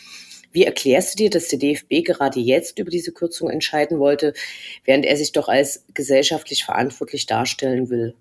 Wie 0.53 0.65
erklärst 0.65 1.15
du 1.15 1.25
dir, 1.25 1.31
dass 1.31 1.49
der 1.49 1.59
DFB 1.59 2.05
gerade 2.05 2.39
jetzt 2.39 2.79
über 2.79 2.91
diese 2.91 3.11
Kürzung 3.13 3.51
entscheiden 3.51 3.99
wollte, 3.99 4.35
während 4.85 5.05
er 5.05 5.17
sich 5.17 5.33
doch 5.33 5.49
als 5.49 5.85
gesellschaftlich 5.95 6.65
verantwortlich 6.65 7.27
darstellen 7.27 7.91
will? 7.91 8.15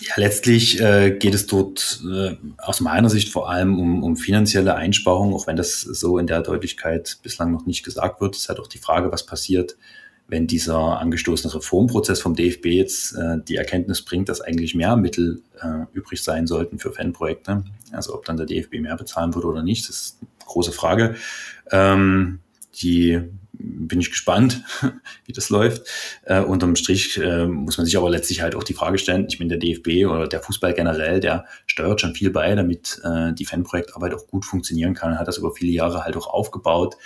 Ja, 0.00 0.14
letztlich 0.16 0.80
äh, 0.80 1.12
geht 1.12 1.34
es 1.34 1.46
dort 1.46 2.00
äh, 2.10 2.36
aus 2.58 2.80
meiner 2.80 3.08
Sicht 3.08 3.32
vor 3.32 3.50
allem 3.50 3.78
um, 3.78 4.02
um 4.02 4.16
finanzielle 4.16 4.74
Einsparungen, 4.74 5.34
auch 5.34 5.46
wenn 5.46 5.56
das 5.56 5.80
so 5.80 6.18
in 6.18 6.26
der 6.26 6.42
Deutlichkeit 6.42 7.18
bislang 7.22 7.52
noch 7.52 7.66
nicht 7.66 7.84
gesagt 7.84 8.20
wird. 8.20 8.34
Es 8.34 8.42
ist 8.42 8.48
halt 8.48 8.60
auch 8.60 8.66
die 8.66 8.78
Frage, 8.78 9.10
was 9.12 9.24
passiert, 9.24 9.76
wenn 10.28 10.46
dieser 10.46 10.98
angestoßene 10.98 11.54
Reformprozess 11.54 12.20
vom 12.20 12.34
DFB 12.34 12.66
jetzt 12.66 13.14
äh, 13.14 13.38
die 13.46 13.56
Erkenntnis 13.56 14.02
bringt, 14.02 14.28
dass 14.28 14.40
eigentlich 14.40 14.74
mehr 14.74 14.96
Mittel 14.96 15.42
äh, 15.60 15.86
übrig 15.92 16.22
sein 16.22 16.46
sollten 16.46 16.78
für 16.78 16.92
Fanprojekte. 16.92 17.64
Also 17.92 18.14
ob 18.14 18.24
dann 18.24 18.36
der 18.36 18.46
DFB 18.46 18.80
mehr 18.80 18.96
bezahlen 18.96 19.34
würde 19.34 19.46
oder 19.46 19.62
nicht, 19.62 19.88
das 19.88 19.96
ist 19.96 20.18
eine 20.20 20.28
große 20.46 20.72
Frage. 20.72 21.16
Ähm, 21.70 22.40
die 22.82 23.22
bin 23.58 24.00
ich 24.00 24.10
gespannt, 24.10 24.62
wie 25.24 25.32
das 25.32 25.50
läuft. 25.50 25.86
Äh, 26.24 26.40
unterm 26.40 26.76
Strich 26.76 27.18
äh, 27.18 27.46
muss 27.46 27.78
man 27.78 27.86
sich 27.86 27.96
aber 27.96 28.10
letztlich 28.10 28.42
halt 28.42 28.54
auch 28.54 28.64
die 28.64 28.74
Frage 28.74 28.98
stellen, 28.98 29.26
ich 29.28 29.38
bin 29.38 29.48
der 29.48 29.58
DFB 29.58 30.06
oder 30.06 30.28
der 30.28 30.40
Fußball 30.40 30.74
generell, 30.74 31.20
der 31.20 31.46
steuert 31.66 32.00
schon 32.00 32.14
viel 32.14 32.30
bei, 32.30 32.54
damit 32.54 33.00
äh, 33.04 33.32
die 33.32 33.44
Fanprojektarbeit 33.44 34.14
auch 34.14 34.26
gut 34.26 34.44
funktionieren 34.44 34.94
kann, 34.94 35.18
hat 35.18 35.28
das 35.28 35.38
über 35.38 35.52
viele 35.52 35.72
Jahre 35.72 36.04
halt 36.04 36.16
auch 36.16 36.26
aufgebaut, 36.26 36.96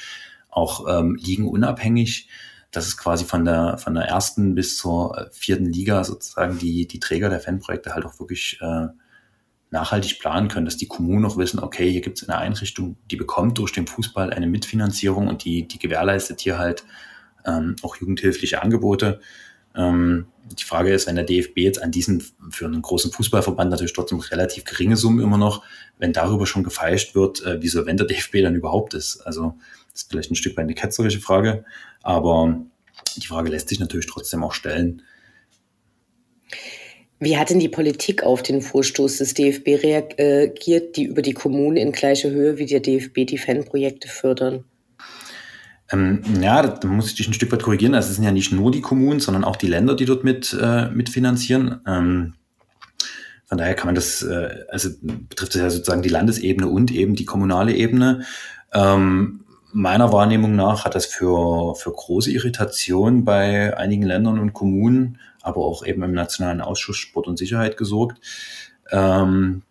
auch 0.49 0.87
ähm, 0.89 1.17
liegen 1.17 1.49
unabhängig. 1.49 2.29
Das 2.73 2.87
ist 2.87 2.97
quasi 2.97 3.25
von 3.25 3.45
der, 3.45 3.79
von 3.79 3.95
der 3.95 4.05
ersten 4.05 4.55
bis 4.55 4.77
zur 4.77 5.19
äh, 5.19 5.27
vierten 5.33 5.67
Liga 5.67 6.05
sozusagen 6.05 6.59
die, 6.59 6.87
die 6.87 7.01
Träger 7.01 7.29
der 7.29 7.41
Fanprojekte 7.41 7.95
halt 7.95 8.05
auch 8.05 8.19
wirklich 8.21 8.59
äh, 8.61 8.87
nachhaltig 9.71 10.19
planen 10.19 10.49
können, 10.49 10.65
dass 10.65 10.77
die 10.77 10.89
Kommunen 10.89 11.25
auch 11.25 11.37
wissen, 11.37 11.61
okay, 11.61 11.91
hier 11.91 12.01
gibt 12.01 12.21
es 12.21 12.29
eine 12.29 12.39
Einrichtung, 12.39 12.97
die 13.11 13.17
bekommt 13.17 13.59
durch 13.59 13.73
den 13.73 13.87
Fußball 13.87 14.33
eine 14.33 14.47
Mitfinanzierung 14.47 15.29
und 15.29 15.45
die, 15.45 15.67
die 15.67 15.79
gewährleistet 15.79 16.41
hier 16.41 16.59
halt 16.59 16.85
ähm, 17.47 17.77
auch 17.83 17.97
jugendhilfliche 17.97 18.63
Angebote. 18.63 19.21
Ähm, 19.75 20.27
die 20.59 20.65
Frage 20.65 20.93
ist, 20.93 21.07
wenn 21.07 21.15
der 21.15 21.25
DFB 21.25 21.59
jetzt 21.59 21.81
an 21.81 21.93
diesen 21.93 22.25
für 22.51 22.67
einen 22.67 22.83
großen 22.83 23.13
Fußballverband 23.13 23.71
natürlich 23.71 23.93
trotzdem 23.93 24.19
relativ 24.19 24.65
geringe 24.65 24.97
Summen 24.97 25.21
immer 25.21 25.39
noch, 25.39 25.63
wenn 25.99 26.13
darüber 26.13 26.47
schon 26.47 26.65
gefeischt 26.65 27.15
wird, 27.15 27.45
äh, 27.45 27.63
wieso 27.63 27.87
wenn 27.87 27.97
der 27.97 28.07
DFB 28.07 28.43
dann 28.43 28.57
überhaupt 28.57 28.95
ist. 28.95 29.21
Also 29.21 29.55
das 29.93 30.03
ist 30.03 30.11
vielleicht 30.11 30.33
ein 30.33 30.37
Stück 30.37 30.57
weit 30.57 30.65
eine 30.65 30.75
ketzerische 30.75 31.21
Frage, 31.21 31.65
aber 32.03 32.61
die 33.17 33.27
Frage 33.27 33.51
lässt 33.51 33.69
sich 33.69 33.79
natürlich 33.79 34.07
trotzdem 34.07 34.43
auch 34.43 34.53
stellen. 34.53 35.03
Wie 37.23 37.37
hat 37.37 37.51
denn 37.51 37.61
die 37.61 37.69
Politik 37.69 38.23
auf 38.23 38.43
den 38.43 38.63
Vorstoß 38.63 39.19
des 39.19 39.35
DFB 39.35 39.83
reagiert, 39.83 40.97
die 40.97 41.05
über 41.05 41.21
die 41.21 41.35
Kommunen 41.35 41.77
in 41.77 41.93
gleicher 41.93 42.31
Höhe 42.31 42.57
wie 42.57 42.65
der 42.65 42.81
DFB 42.81 43.27
die 43.27 43.37
Fanprojekte 43.37 44.09
fördern? 44.09 44.65
Ähm, 45.93 46.23
ja, 46.41 46.67
da 46.67 46.89
muss 46.89 47.09
ich 47.09 47.17
dich 47.17 47.29
ein 47.29 47.35
Stück 47.35 47.53
weit 47.53 47.63
korrigieren. 47.63 47.95
Also 47.95 48.09
es 48.09 48.15
sind 48.15 48.25
ja 48.25 48.33
nicht 48.33 48.53
nur 48.53 48.71
die 48.71 48.81
Kommunen, 48.81 49.21
sondern 49.21 49.45
auch 49.45 49.57
die 49.57 49.67
Länder, 49.67 49.95
die 49.95 50.07
dort 50.07 50.25
mit 50.25 50.57
äh, 50.59 50.89
mitfinanzieren. 50.89 51.81
Ähm, 51.87 52.35
von 53.45 53.59
daher 53.59 53.75
kann 53.75 53.89
man 53.89 53.97
das, 53.97 54.23
äh, 54.23 54.65
also 54.69 54.89
betrifft 55.03 55.55
es 55.55 55.61
ja 55.61 55.69
sozusagen 55.69 56.03
die 56.03 56.09
Landesebene 56.09 56.69
und 56.69 56.91
eben 56.91 57.17
die 57.17 57.27
kommunale 57.27 57.75
Ebene. 57.75 58.25
Ähm, 58.73 59.45
meiner 59.73 60.11
Wahrnehmung 60.11 60.57
nach 60.57 60.87
hat 60.87 60.95
das 60.95 61.05
für, 61.05 61.75
für 61.75 61.93
große 61.93 62.31
Irritation 62.31 63.27
bei 63.27 63.77
einigen 63.77 64.05
Ländern 64.05 64.39
und 64.39 64.55
Kommunen 64.55 65.19
aber 65.43 65.65
auch 65.65 65.85
eben 65.85 66.03
im 66.03 66.13
Nationalen 66.13 66.61
Ausschuss 66.61 66.97
Sport 66.97 67.27
und 67.27 67.39
Sicherheit 67.39 67.77
gesorgt, 67.77 68.21
ähm, 68.91 69.63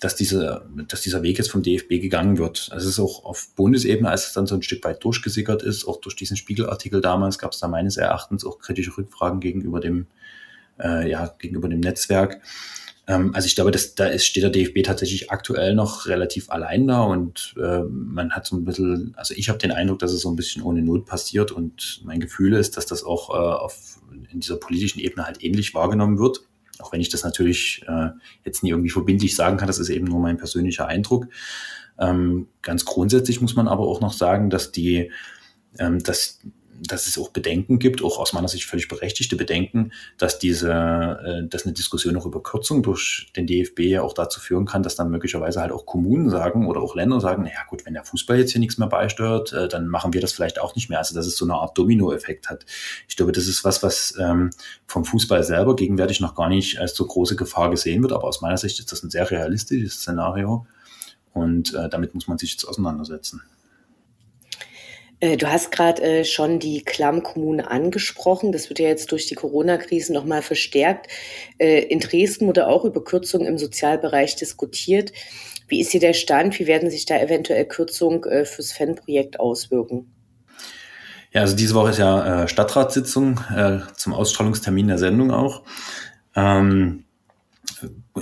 dass, 0.00 0.16
diese, 0.16 0.68
dass 0.88 1.00
dieser 1.00 1.22
Weg 1.22 1.38
jetzt 1.38 1.50
vom 1.50 1.62
DFB 1.62 2.00
gegangen 2.00 2.38
wird. 2.38 2.68
Also 2.70 2.88
es 2.88 2.94
ist 2.94 3.00
auch 3.00 3.24
auf 3.24 3.48
Bundesebene, 3.56 4.08
als 4.08 4.28
es 4.28 4.32
dann 4.32 4.46
so 4.46 4.54
ein 4.54 4.62
Stück 4.62 4.84
weit 4.84 5.02
durchgesickert 5.02 5.62
ist, 5.62 5.86
auch 5.86 6.00
durch 6.00 6.16
diesen 6.16 6.36
Spiegelartikel 6.36 7.00
damals, 7.00 7.38
gab 7.38 7.52
es 7.52 7.60
da 7.60 7.68
meines 7.68 7.96
Erachtens 7.96 8.44
auch 8.44 8.58
kritische 8.58 8.96
Rückfragen 8.96 9.40
gegenüber 9.40 9.80
dem, 9.80 10.06
äh, 10.78 11.10
ja, 11.10 11.34
gegenüber 11.38 11.68
dem 11.68 11.80
Netzwerk. 11.80 12.42
Ähm, 13.06 13.34
also 13.34 13.46
ich 13.46 13.54
glaube, 13.54 13.70
dass, 13.70 13.94
da 13.94 14.06
ist, 14.06 14.26
steht 14.26 14.42
der 14.42 14.50
DFB 14.50 14.82
tatsächlich 14.84 15.30
aktuell 15.30 15.74
noch 15.74 16.06
relativ 16.06 16.50
allein 16.50 16.86
da 16.86 17.02
und 17.02 17.54
äh, 17.56 17.82
man 17.88 18.32
hat 18.32 18.46
so 18.46 18.56
ein 18.56 18.64
bisschen, 18.64 19.14
also 19.16 19.34
ich 19.36 19.48
habe 19.48 19.58
den 19.58 19.72
Eindruck, 19.72 20.00
dass 20.00 20.12
es 20.12 20.20
so 20.20 20.30
ein 20.30 20.36
bisschen 20.36 20.62
ohne 20.62 20.82
Not 20.82 21.06
passiert 21.06 21.52
und 21.52 22.02
mein 22.04 22.20
Gefühl 22.20 22.54
ist, 22.54 22.76
dass 22.76 22.86
das 22.86 23.04
auch 23.04 23.30
äh, 23.30 23.32
auf, 23.32 24.00
in 24.36 24.40
dieser 24.40 24.56
politischen 24.56 25.00
Ebene 25.00 25.26
halt 25.26 25.42
ähnlich 25.42 25.74
wahrgenommen 25.74 26.18
wird. 26.18 26.46
Auch 26.78 26.92
wenn 26.92 27.00
ich 27.00 27.08
das 27.08 27.24
natürlich 27.24 27.82
äh, 27.88 28.10
jetzt 28.44 28.62
nie 28.62 28.70
irgendwie 28.70 28.90
verbindlich 28.90 29.34
sagen 29.34 29.56
kann, 29.56 29.66
das 29.66 29.78
ist 29.78 29.88
eben 29.88 30.06
nur 30.06 30.20
mein 30.20 30.36
persönlicher 30.36 30.86
Eindruck. 30.86 31.26
Ähm, 31.98 32.48
ganz 32.60 32.84
grundsätzlich 32.84 33.40
muss 33.40 33.56
man 33.56 33.66
aber 33.66 33.84
auch 33.84 34.02
noch 34.02 34.12
sagen, 34.12 34.50
dass 34.50 34.72
die, 34.72 35.10
ähm, 35.78 36.02
dass 36.02 36.40
dass 36.80 37.06
es 37.06 37.18
auch 37.18 37.30
Bedenken 37.30 37.78
gibt, 37.78 38.02
auch 38.02 38.18
aus 38.18 38.32
meiner 38.32 38.48
Sicht 38.48 38.64
völlig 38.64 38.88
berechtigte 38.88 39.36
Bedenken, 39.36 39.92
dass 40.18 40.38
diese, 40.38 40.70
äh, 40.72 41.48
dass 41.48 41.64
eine 41.64 41.72
Diskussion 41.72 42.16
auch 42.16 42.26
über 42.26 42.42
Kürzung 42.42 42.82
durch 42.82 43.28
den 43.36 43.46
DFB 43.46 43.80
ja 43.80 44.02
auch 44.02 44.12
dazu 44.12 44.40
führen 44.40 44.66
kann, 44.66 44.82
dass 44.82 44.96
dann 44.96 45.10
möglicherweise 45.10 45.60
halt 45.60 45.72
auch 45.72 45.86
Kommunen 45.86 46.30
sagen 46.30 46.66
oder 46.66 46.80
auch 46.80 46.94
Länder 46.94 47.20
sagen, 47.20 47.42
naja 47.42 47.60
gut, 47.68 47.86
wenn 47.86 47.94
der 47.94 48.04
Fußball 48.04 48.38
jetzt 48.38 48.52
hier 48.52 48.60
nichts 48.60 48.78
mehr 48.78 48.88
beisteuert, 48.88 49.52
äh, 49.52 49.68
dann 49.68 49.88
machen 49.88 50.12
wir 50.12 50.20
das 50.20 50.32
vielleicht 50.32 50.60
auch 50.60 50.74
nicht 50.74 50.88
mehr. 50.88 50.98
Also 50.98 51.14
dass 51.14 51.26
es 51.26 51.36
so 51.36 51.44
eine 51.44 51.54
Art 51.54 51.76
Dominoeffekt 51.78 52.48
hat. 52.48 52.66
Ich 53.08 53.16
glaube, 53.16 53.32
das 53.32 53.46
ist 53.46 53.64
was, 53.64 53.82
was 53.82 54.14
ähm, 54.18 54.50
vom 54.86 55.04
Fußball 55.04 55.42
selber 55.42 55.76
gegenwärtig 55.76 56.20
noch 56.20 56.34
gar 56.34 56.48
nicht 56.48 56.78
als 56.78 56.94
so 56.94 57.06
große 57.06 57.36
Gefahr 57.36 57.70
gesehen 57.70 58.02
wird, 58.02 58.12
aber 58.12 58.24
aus 58.24 58.40
meiner 58.40 58.56
Sicht 58.56 58.78
ist 58.78 58.92
das 58.92 59.02
ein 59.02 59.10
sehr 59.10 59.30
realistisches 59.30 59.94
Szenario 59.94 60.66
und 61.32 61.74
äh, 61.74 61.88
damit 61.88 62.14
muss 62.14 62.28
man 62.28 62.38
sich 62.38 62.52
jetzt 62.52 62.64
auseinandersetzen. 62.64 63.42
Äh, 65.20 65.36
du 65.36 65.50
hast 65.50 65.72
gerade 65.72 66.02
äh, 66.02 66.24
schon 66.24 66.58
die 66.58 66.82
Klammkommune 66.82 67.70
angesprochen. 67.70 68.52
Das 68.52 68.68
wird 68.68 68.78
ja 68.78 68.88
jetzt 68.88 69.10
durch 69.12 69.26
die 69.26 69.34
Corona-Krise 69.34 70.12
nochmal 70.12 70.42
verstärkt. 70.42 71.08
Äh, 71.58 71.84
in 71.84 72.00
Dresden 72.00 72.46
wurde 72.46 72.66
auch 72.66 72.84
über 72.84 73.02
Kürzungen 73.02 73.46
im 73.46 73.58
Sozialbereich 73.58 74.36
diskutiert. 74.36 75.12
Wie 75.68 75.80
ist 75.80 75.90
hier 75.90 76.00
der 76.00 76.12
Stand? 76.12 76.58
Wie 76.58 76.66
werden 76.66 76.90
sich 76.90 77.06
da 77.06 77.18
eventuell 77.18 77.64
Kürzungen 77.64 78.22
äh, 78.24 78.44
fürs 78.44 78.72
Fanprojekt 78.72 79.40
auswirken? 79.40 80.12
Ja, 81.32 81.42
also 81.42 81.56
diese 81.56 81.74
Woche 81.74 81.90
ist 81.90 81.98
ja 81.98 82.44
äh, 82.44 82.48
Stadtratssitzung 82.48 83.40
zum 83.96 84.14
Ausstrahlungstermin 84.14 84.88
der 84.88 84.98
Sendung 84.98 85.32
auch. 85.32 85.64
Ähm, 86.34 87.04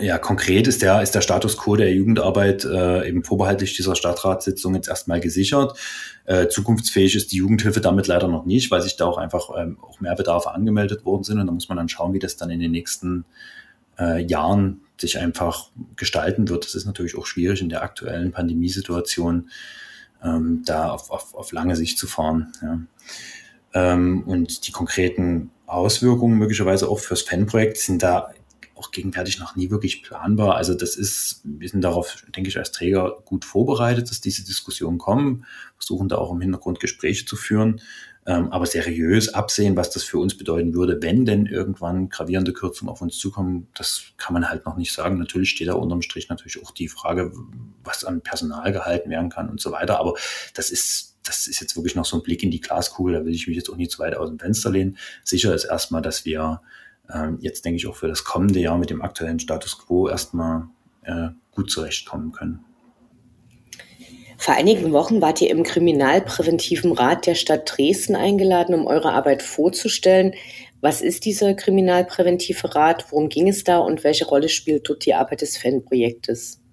ja, 0.00 0.18
konkret 0.18 0.66
ist 0.66 0.82
der, 0.82 1.02
ist 1.02 1.14
der 1.14 1.20
Status 1.20 1.56
quo 1.56 1.76
der 1.76 1.92
Jugendarbeit 1.92 2.64
äh, 2.64 3.08
eben 3.08 3.22
vorbehaltlich 3.22 3.76
dieser 3.76 3.94
Stadtratssitzung 3.94 4.74
jetzt 4.74 4.88
erstmal 4.88 5.20
gesichert. 5.20 5.78
Äh, 6.24 6.48
zukunftsfähig 6.48 7.14
ist 7.14 7.32
die 7.32 7.36
Jugendhilfe 7.36 7.80
damit 7.80 8.06
leider 8.06 8.28
noch 8.28 8.44
nicht, 8.44 8.70
weil 8.70 8.82
sich 8.82 8.96
da 8.96 9.06
auch 9.06 9.18
einfach 9.18 9.50
ähm, 9.56 9.78
auch 9.82 10.00
mehr 10.00 10.14
Bedarfe 10.14 10.52
angemeldet 10.52 11.04
worden 11.04 11.24
sind. 11.24 11.38
Und 11.38 11.46
da 11.46 11.52
muss 11.52 11.68
man 11.68 11.76
dann 11.76 11.88
schauen, 11.88 12.12
wie 12.12 12.18
das 12.18 12.36
dann 12.36 12.50
in 12.50 12.60
den 12.60 12.72
nächsten 12.72 13.24
äh, 13.98 14.22
Jahren 14.22 14.80
sich 14.98 15.18
einfach 15.18 15.70
gestalten 15.96 16.48
wird. 16.48 16.64
Das 16.64 16.74
ist 16.74 16.86
natürlich 16.86 17.16
auch 17.16 17.26
schwierig 17.26 17.60
in 17.60 17.68
der 17.68 17.82
aktuellen 17.82 18.32
Pandemiesituation, 18.32 19.50
ähm, 20.22 20.62
da 20.64 20.90
auf, 20.90 21.10
auf, 21.10 21.34
auf 21.34 21.52
lange 21.52 21.76
Sicht 21.76 21.98
zu 21.98 22.06
fahren. 22.06 22.52
Ja. 22.62 22.80
Ähm, 23.74 24.22
und 24.22 24.66
die 24.66 24.72
konkreten 24.72 25.50
Auswirkungen 25.66 26.38
möglicherweise 26.38 26.88
auch 26.88 27.00
fürs 27.00 27.22
Fanprojekt 27.22 27.78
sind 27.78 28.02
da 28.02 28.30
auch 28.74 28.90
gegenwärtig 28.90 29.38
noch 29.38 29.56
nie 29.56 29.70
wirklich 29.70 30.02
planbar. 30.02 30.56
Also 30.56 30.74
das 30.74 30.96
ist, 30.96 31.40
wir 31.44 31.68
sind 31.68 31.82
darauf, 31.82 32.24
denke 32.34 32.48
ich, 32.48 32.58
als 32.58 32.72
Träger 32.72 33.18
gut 33.24 33.44
vorbereitet, 33.44 34.10
dass 34.10 34.20
diese 34.20 34.44
Diskussionen 34.44 34.98
kommen, 34.98 35.44
versuchen 35.76 36.08
da 36.08 36.16
auch 36.16 36.32
im 36.32 36.40
Hintergrund 36.40 36.80
Gespräche 36.80 37.24
zu 37.24 37.36
führen, 37.36 37.80
ähm, 38.26 38.50
aber 38.52 38.66
seriös 38.66 39.32
absehen, 39.34 39.76
was 39.76 39.90
das 39.90 40.02
für 40.02 40.18
uns 40.18 40.36
bedeuten 40.36 40.74
würde, 40.74 40.98
wenn 41.02 41.24
denn 41.26 41.46
irgendwann 41.46 42.08
gravierende 42.08 42.52
Kürzungen 42.52 42.90
auf 42.90 43.02
uns 43.02 43.18
zukommen, 43.18 43.68
das 43.74 44.04
kann 44.16 44.32
man 44.32 44.48
halt 44.48 44.64
noch 44.64 44.76
nicht 44.76 44.92
sagen. 44.92 45.18
Natürlich 45.18 45.50
steht 45.50 45.68
da 45.68 45.74
unterm 45.74 46.02
Strich 46.02 46.28
natürlich 46.28 46.62
auch 46.64 46.70
die 46.70 46.88
Frage, 46.88 47.32
was 47.84 48.04
an 48.04 48.22
Personal 48.22 48.72
gehalten 48.72 49.10
werden 49.10 49.28
kann 49.28 49.50
und 49.50 49.60
so 49.60 49.72
weiter, 49.72 50.00
aber 50.00 50.14
das 50.54 50.70
ist 50.70 51.12
das 51.26 51.46
ist 51.46 51.60
jetzt 51.60 51.74
wirklich 51.74 51.94
noch 51.94 52.04
so 52.04 52.18
ein 52.18 52.22
Blick 52.22 52.42
in 52.42 52.50
die 52.50 52.60
Glaskugel, 52.60 53.14
da 53.14 53.24
will 53.24 53.34
ich 53.34 53.46
mich 53.46 53.56
jetzt 53.56 53.70
auch 53.70 53.76
nicht 53.76 53.90
zu 53.90 53.98
weit 54.00 54.14
aus 54.14 54.28
dem 54.28 54.38
Fenster 54.38 54.70
lehnen. 54.70 54.98
Sicher 55.22 55.54
ist 55.54 55.64
erstmal, 55.64 56.02
dass 56.02 56.26
wir 56.26 56.60
ähm, 57.12 57.38
jetzt 57.40 57.64
denke 57.64 57.76
ich 57.76 57.86
auch 57.86 57.96
für 57.96 58.08
das 58.08 58.24
kommende 58.24 58.60
Jahr 58.60 58.78
mit 58.78 58.90
dem 58.90 59.02
aktuellen 59.02 59.38
Status 59.38 59.78
quo 59.78 60.08
erstmal 60.08 60.68
äh, 61.02 61.28
gut 61.50 61.70
zurechtkommen 61.70 62.32
können. 62.32 62.64
Vor 64.36 64.54
einigen 64.54 64.92
Wochen 64.92 65.22
wart 65.22 65.40
ihr 65.40 65.50
im 65.50 65.62
Kriminalpräventiven 65.62 66.92
Rat 66.92 67.26
der 67.26 67.34
Stadt 67.34 67.72
Dresden 67.72 68.16
eingeladen, 68.16 68.74
um 68.74 68.86
eure 68.86 69.12
Arbeit 69.12 69.42
vorzustellen. 69.42 70.34
Was 70.80 71.00
ist 71.00 71.24
dieser 71.24 71.54
Kriminalpräventive 71.54 72.74
Rat? 72.74 73.06
Worum 73.10 73.28
ging 73.28 73.48
es 73.48 73.64
da 73.64 73.78
und 73.78 74.04
welche 74.04 74.26
Rolle 74.26 74.48
spielt 74.48 74.88
dort 74.88 75.06
die 75.06 75.14
Arbeit 75.14 75.40
des 75.40 75.56
Fanprojektes? 75.56 76.63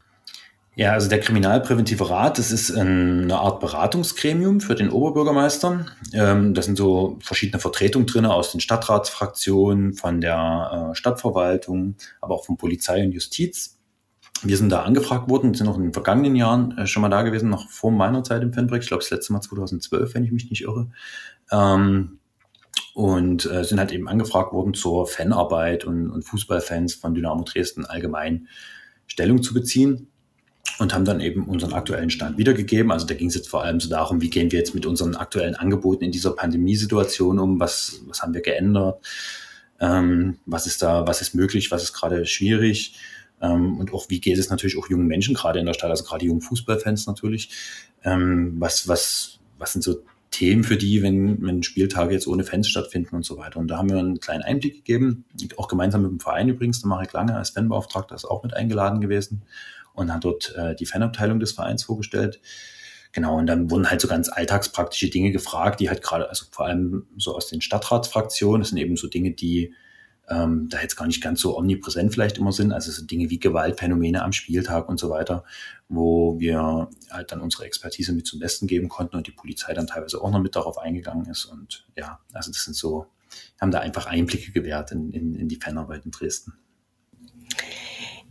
Ja, 0.76 0.94
also 0.94 1.10
der 1.10 1.20
Kriminalpräventive 1.20 2.10
Rat, 2.10 2.38
das 2.38 2.54
ist 2.54 2.72
eine 2.72 3.38
Art 3.38 3.60
Beratungsgremium 3.60 4.62
für 4.62 4.74
den 4.74 4.90
Oberbürgermeister. 4.90 5.86
Ähm, 6.14 6.54
da 6.54 6.62
sind 6.62 6.78
so 6.78 7.20
verschiedene 7.22 7.60
Vertretungen 7.60 8.08
drin 8.08 8.26
aus 8.26 8.54
den 8.54 8.62
Stadtratsfraktionen, 8.62 9.94
von 9.94 10.22
der 10.22 10.92
äh, 10.92 10.96
Stadtverwaltung, 10.96 11.96
aber 12.22 12.36
auch 12.36 12.46
von 12.46 12.56
Polizei 12.56 13.04
und 13.04 13.12
Justiz. 13.12 13.80
Wir 14.44 14.56
sind 14.56 14.70
da 14.70 14.84
angefragt 14.84 15.30
worden, 15.30 15.54
sind 15.54 15.68
noch 15.68 15.76
in 15.76 15.84
den 15.84 15.94
vergangenen 15.94 16.38
Jahren 16.38 16.78
äh, 16.78 16.88
schon 16.88 17.02
mal 17.02 17.10
da 17.10 17.24
gewesen, 17.24 17.50
noch 17.50 17.70
vor 17.70 17.92
meiner 17.92 18.24
Zeit 18.24 18.42
im 18.42 18.54
Fanprojekt, 18.54 18.86
ich 18.86 18.90
glaube 18.90 19.04
das 19.04 19.12
letzte 19.12 19.34
Mal 19.34 19.42
2012, 19.42 20.14
wenn 20.16 20.24
ich 20.24 20.32
mich 20.32 20.50
nicht 20.50 20.62
irre. 20.62 20.90
Ähm, 21.52 22.20
und 22.94 23.46
äh, 23.46 23.66
sind 23.66 23.80
halt 23.80 23.92
eben 23.92 24.08
angefragt 24.08 24.54
worden 24.54 24.74
zur 24.74 25.06
Fanarbeit 25.06 25.84
und, 25.84 26.10
und 26.10 26.24
Fußballfans 26.24 26.96
von 26.96 27.14
Dynamo 27.14 27.44
Dresden 27.44 27.86
allgemein 27.86 28.48
Stellung 29.06 29.44
zu 29.44 29.54
beziehen 29.54 30.11
und 30.82 30.96
haben 30.96 31.06
dann 31.06 31.20
eben 31.20 31.44
unseren 31.44 31.74
aktuellen 31.74 32.10
Stand 32.10 32.40
wiedergegeben. 32.40 32.92
Also 32.92 33.06
da 33.06 33.14
ging 33.14 33.28
es 33.28 33.36
jetzt 33.36 33.50
vor 33.50 33.64
allem 33.64 33.80
so 33.80 33.88
darum, 33.88 34.20
wie 34.20 34.32
gehen 34.32 34.52
wir 34.52 34.58
jetzt 34.58 34.74
mit 34.74 34.88
unseren 34.88 35.16
aktuellen 35.16 35.54
Angeboten 35.56 36.04
in 36.04 36.12
dieser 36.12 36.32
Pandemiesituation 36.32 37.38
um, 37.38 37.60
was, 37.60 38.02
was 38.08 38.24
haben 38.24 38.34
wir 38.34 38.42
geändert, 38.42 39.00
ähm, 39.80 40.40
was 40.48 40.66
ist 40.66 40.82
da, 40.82 41.06
was 41.06 41.22
ist 41.22 41.36
möglich, 41.36 41.70
was 41.70 41.84
ist 41.84 41.94
gerade 41.94 42.26
schwierig? 42.26 42.96
Ähm, 43.42 43.78
und 43.78 43.94
auch 43.94 44.10
wie 44.10 44.20
geht 44.20 44.40
es 44.40 44.50
natürlich 44.50 44.76
auch 44.76 44.90
jungen 44.90 45.06
Menschen 45.06 45.36
gerade 45.36 45.60
in 45.60 45.68
der 45.68 45.76
Stadt, 45.76 45.92
also 45.92 46.04
gerade 46.04 46.26
jungen 46.26 46.42
Fußballfans 46.42 47.06
natürlich, 47.06 47.52
ähm, 48.04 48.56
was, 48.58 48.88
was, 48.88 49.40
was 49.60 49.74
sind 49.74 49.84
so 49.84 50.02
Themen 50.32 50.64
für 50.64 50.78
die, 50.78 51.04
wenn, 51.04 51.46
wenn 51.46 51.62
Spieltage 51.62 52.14
jetzt 52.14 52.26
ohne 52.26 52.44
Fans 52.44 52.68
stattfinden 52.68 53.18
und 53.18 53.26
so 53.26 53.38
weiter. 53.38 53.60
Und 53.60 53.68
da 53.68 53.78
haben 53.78 53.90
wir 53.90 53.98
einen 53.98 54.20
kleinen 54.20 54.44
Einblick 54.44 54.76
gegeben, 54.78 55.26
auch 55.58 55.68
gemeinsam 55.68 56.02
mit 56.02 56.12
dem 56.12 56.20
Verein 56.20 56.50
übrigens, 56.50 56.82
der 56.82 56.88
Marek 56.88 57.14
Lange 57.14 57.36
als 57.36 57.52
Fanbeauftragter 57.52 58.16
ist 58.16 58.26
auch 58.26 58.42
mit 58.42 58.56
eingeladen 58.56 59.00
gewesen 59.00 59.44
und 59.94 60.14
hat 60.14 60.24
dort 60.24 60.56
äh, 60.56 60.76
die 60.76 60.86
Fanabteilung 60.86 61.40
des 61.40 61.52
Vereins 61.52 61.84
vorgestellt. 61.84 62.40
Genau, 63.12 63.38
und 63.38 63.48
dann 63.48 63.70
wurden 63.70 63.90
halt 63.90 64.00
so 64.00 64.08
ganz 64.08 64.30
alltagspraktische 64.30 65.10
Dinge 65.10 65.32
gefragt, 65.32 65.80
die 65.80 65.90
halt 65.90 66.02
gerade, 66.02 66.30
also 66.30 66.46
vor 66.50 66.66
allem 66.68 67.08
so 67.18 67.36
aus 67.36 67.48
den 67.48 67.62
Stadtratsfraktionen, 67.62 68.62
das 68.62 68.70
sind 68.70 68.78
eben 68.78 68.96
so 68.96 69.08
Dinge, 69.08 69.32
die 69.32 69.74
ähm, 70.30 70.70
da 70.70 70.82
jetzt 70.82 70.96
gar 70.96 71.08
nicht 71.08 71.22
ganz 71.22 71.42
so 71.42 71.58
omnipräsent 71.58 72.14
vielleicht 72.14 72.38
immer 72.38 72.54
sind, 72.54 72.72
also 72.72 72.90
so 72.90 73.06
Dinge 73.06 73.30
wie 73.30 73.40
Gewaltphänomene 73.40 74.24
am 74.24 74.32
Spieltag 74.32 74.88
und 74.88 74.98
so 74.98 75.10
weiter, 75.10 75.44
wo 75.90 76.40
wir 76.40 76.90
halt 77.10 77.34
dann 77.34 77.42
unsere 77.42 77.66
Expertise 77.66 78.14
mit 78.14 78.28
zum 78.28 78.40
Besten 78.40 78.68
geben 78.68 78.88
konnten 78.88 79.18
und 79.18 79.28
die 79.28 79.32
Polizei 79.32 79.74
dann 79.74 79.88
teilweise 79.88 80.22
auch 80.22 80.32
noch 80.32 80.40
mit 80.40 80.56
darauf 80.56 80.78
eingegangen 80.78 81.26
ist. 81.26 81.46
Und 81.46 81.86
ja, 81.98 82.20
also 82.32 82.50
das 82.50 82.64
sind 82.64 82.78
so 82.78 83.08
haben 83.60 83.72
da 83.72 83.80
einfach 83.80 84.06
Einblicke 84.08 84.52
gewährt 84.52 84.92
in, 84.92 85.12
in, 85.12 85.36
in 85.36 85.48
die 85.48 85.58
Fanarbeit 85.58 86.06
in 86.06 86.12
Dresden. 86.12 86.54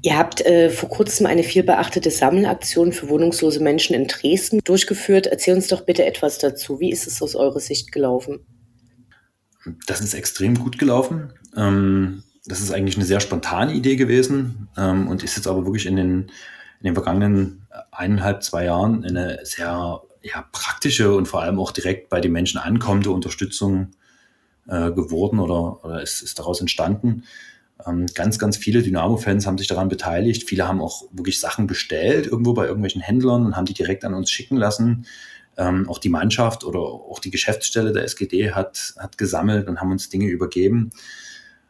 Ihr 0.02 0.16
habt 0.16 0.40
äh, 0.47 0.71
vor 0.71 0.88
kurzem 0.88 1.26
eine 1.26 1.42
vielbeachtete 1.42 2.11
Sammelaktion 2.11 2.92
für 2.92 3.09
wohnungslose 3.09 3.62
Menschen 3.62 3.95
in 3.95 4.07
Dresden 4.07 4.61
durchgeführt. 4.64 5.26
Erzähl 5.26 5.54
uns 5.54 5.69
doch 5.69 5.83
bitte 5.83 6.07
etwas 6.07 6.38
dazu. 6.38 6.80
Wie 6.80 6.90
ist 6.90 7.07
es 7.07 7.21
aus 7.21 7.35
eurer 7.35 7.61
Sicht 7.61 7.92
gelaufen? 7.92 8.40
Das 9.87 10.00
ist 10.00 10.14
extrem 10.14 10.59
gut 10.59 10.78
gelaufen. 10.78 11.35
Ähm, 11.54 12.23
das 12.47 12.61
ist 12.61 12.73
eigentlich 12.73 12.97
eine 12.97 13.04
sehr 13.04 13.21
spontane 13.21 13.75
Idee 13.75 13.97
gewesen 13.97 14.69
ähm, 14.78 15.07
und 15.07 15.23
ist 15.23 15.37
jetzt 15.37 15.47
aber 15.47 15.66
wirklich 15.66 15.85
in 15.85 15.97
den, 15.97 16.21
in 16.80 16.85
den 16.85 16.95
vergangenen 16.95 17.66
eineinhalb, 17.90 18.42
zwei 18.42 18.64
Jahren 18.64 19.04
eine 19.04 19.40
sehr 19.42 20.00
ja, 20.23 20.49
praktische 20.52 21.14
und 21.14 21.28
vor 21.28 21.42
allem 21.42 21.59
auch 21.59 21.73
direkt 21.73 22.09
bei 22.09 22.23
den 22.23 22.33
Menschen 22.33 22.59
ankommende 22.59 23.11
Unterstützung 23.11 23.92
äh, 24.66 24.90
geworden 24.92 25.40
oder, 25.40 25.85
oder 25.85 26.02
ist, 26.02 26.23
ist 26.23 26.38
daraus 26.38 26.61
entstanden. 26.61 27.25
Ähm, 27.87 28.07
ganz, 28.15 28.39
ganz 28.39 28.57
viele 28.57 28.83
Dynamo-Fans 28.83 29.47
haben 29.47 29.59
sich 29.59 29.69
daran 29.69 29.89
beteiligt. 29.89 30.49
Viele 30.49 30.67
haben 30.67 30.81
auch 30.81 31.05
wirklich 31.13 31.41
Sachen 31.41 31.67
bestellt, 31.67 32.27
irgendwo 32.27 32.53
bei 32.53 32.67
irgendwelchen 32.67 33.01
Händlern 33.01 33.47
und 33.47 33.57
haben 33.57 33.67
die 33.67 33.75
direkt 33.75 34.05
an 34.05 34.15
uns 34.15 34.31
schicken 34.31 34.57
lassen. 34.57 35.07
Ähm, 35.57 35.89
auch 35.89 35.99
die 35.99 36.09
Mannschaft 36.09 36.65
oder 36.65 36.81
auch 36.81 37.19
die 37.19 37.31
Geschäftsstelle 37.31 37.93
der 37.93 38.05
SGD 38.05 38.53
hat, 38.53 38.95
hat 38.99 39.19
gesammelt 39.19 39.69
und 39.69 39.81
haben 39.81 39.91
uns 39.91 40.09
Dinge 40.09 40.27
übergeben. 40.27 40.91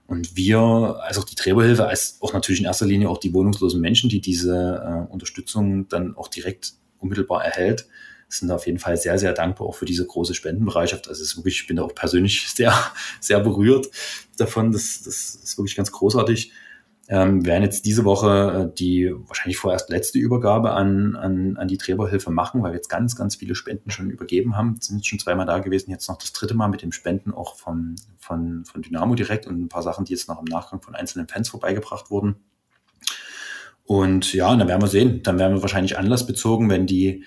Und 0.06 0.36
wir, 0.36 0.58
als 0.58 1.18
auch 1.18 1.24
die 1.24 1.36
Träberhilfe, 1.36 1.86
als 1.86 2.18
auch 2.20 2.32
natürlich 2.32 2.60
in 2.60 2.66
erster 2.66 2.86
Linie 2.86 3.08
auch 3.08 3.18
die 3.18 3.32
wohnungslosen 3.32 3.80
Menschen, 3.80 4.10
die 4.10 4.20
diese 4.20 5.06
äh, 5.08 5.12
Unterstützung 5.12 5.88
dann 5.88 6.16
auch 6.16 6.28
direkt 6.28 6.72
unmittelbar 6.98 7.44
erhält, 7.44 7.86
sind 8.30 8.50
auf 8.50 8.66
jeden 8.66 8.78
Fall 8.78 8.96
sehr, 8.96 9.18
sehr 9.18 9.32
dankbar 9.32 9.68
auch 9.68 9.74
für 9.74 9.84
diese 9.84 10.06
große 10.06 10.34
Spendenbereitschaft. 10.34 11.08
Also 11.08 11.22
es 11.22 11.32
ist 11.32 11.36
wirklich, 11.36 11.60
ich 11.60 11.66
bin 11.66 11.76
da 11.76 11.82
auch 11.82 11.94
persönlich 11.94 12.48
sehr, 12.54 12.72
sehr 13.20 13.40
berührt 13.40 13.90
davon. 14.38 14.72
Das, 14.72 15.02
das 15.02 15.34
ist 15.34 15.58
wirklich 15.58 15.76
ganz 15.76 15.92
großartig. 15.92 16.52
Ähm, 17.08 17.44
werden 17.44 17.64
jetzt 17.64 17.86
diese 17.86 18.04
Woche 18.04 18.70
äh, 18.70 18.76
die 18.78 19.12
wahrscheinlich 19.12 19.56
vorerst 19.56 19.90
letzte 19.90 20.20
Übergabe 20.20 20.70
an, 20.70 21.16
an, 21.16 21.56
an 21.56 21.66
die 21.66 21.76
Träberhilfe 21.76 22.30
machen, 22.30 22.62
weil 22.62 22.70
wir 22.70 22.76
jetzt 22.76 22.88
ganz, 22.88 23.16
ganz 23.16 23.34
viele 23.34 23.56
Spenden 23.56 23.90
schon 23.90 24.10
übergeben 24.10 24.56
haben. 24.56 24.76
Sind 24.80 24.98
jetzt 24.98 25.08
schon 25.08 25.18
zweimal 25.18 25.44
da 25.44 25.58
gewesen, 25.58 25.90
jetzt 25.90 26.08
noch 26.08 26.18
das 26.18 26.32
dritte 26.32 26.54
Mal 26.54 26.68
mit 26.68 26.82
dem 26.82 26.92
Spenden 26.92 27.34
auch 27.34 27.56
von, 27.56 27.96
von, 28.16 28.64
von 28.64 28.82
Dynamo 28.82 29.16
direkt 29.16 29.48
und 29.48 29.60
ein 29.60 29.68
paar 29.68 29.82
Sachen, 29.82 30.04
die 30.04 30.12
jetzt 30.12 30.28
noch 30.28 30.38
im 30.38 30.44
Nachgang 30.44 30.82
von 30.82 30.94
einzelnen 30.94 31.26
Fans 31.26 31.48
vorbeigebracht 31.48 32.12
wurden. 32.12 32.36
Und 33.82 34.32
ja, 34.32 34.54
dann 34.54 34.68
werden 34.68 34.80
wir 34.80 34.86
sehen. 34.86 35.24
Dann 35.24 35.40
werden 35.40 35.56
wir 35.56 35.62
wahrscheinlich 35.62 35.98
anlassbezogen, 35.98 36.70
wenn 36.70 36.86
die 36.86 37.24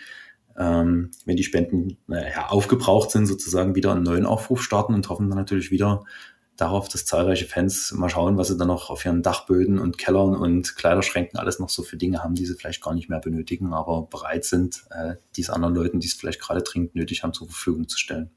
ähm, 0.57 1.11
wenn 1.25 1.35
die 1.35 1.43
Spenden 1.43 1.97
naja, 2.07 2.47
aufgebraucht 2.47 3.11
sind, 3.11 3.25
sozusagen 3.25 3.75
wieder 3.75 3.91
einen 3.91 4.03
neuen 4.03 4.25
Aufruf 4.25 4.61
starten 4.61 4.93
und 4.93 5.09
hoffen 5.09 5.29
dann 5.29 5.37
natürlich 5.37 5.71
wieder 5.71 6.03
darauf, 6.57 6.87
dass 6.87 7.05
zahlreiche 7.05 7.45
Fans 7.45 7.91
mal 7.93 8.09
schauen, 8.09 8.37
was 8.37 8.49
sie 8.49 8.57
dann 8.57 8.67
noch 8.67 8.89
auf 8.89 9.03
ihren 9.05 9.23
Dachböden 9.23 9.79
und 9.79 9.97
Kellern 9.97 10.35
und 10.35 10.75
Kleiderschränken 10.75 11.39
alles 11.39 11.59
noch 11.59 11.69
so 11.69 11.83
für 11.83 11.97
Dinge 11.97 12.23
haben, 12.23 12.35
die 12.35 12.45
sie 12.45 12.55
vielleicht 12.55 12.83
gar 12.83 12.93
nicht 12.93 13.09
mehr 13.09 13.19
benötigen, 13.19 13.73
aber 13.73 14.03
bereit 14.03 14.45
sind, 14.45 14.83
äh, 14.91 15.15
dies 15.35 15.49
anderen 15.49 15.75
Leuten, 15.75 15.99
die 15.99 16.07
es 16.07 16.13
vielleicht 16.13 16.39
gerade 16.39 16.61
dringend 16.61 16.95
nötig 16.95 17.23
haben, 17.23 17.33
zur 17.33 17.47
Verfügung 17.47 17.87
zu 17.87 17.97
stellen. 17.97 18.29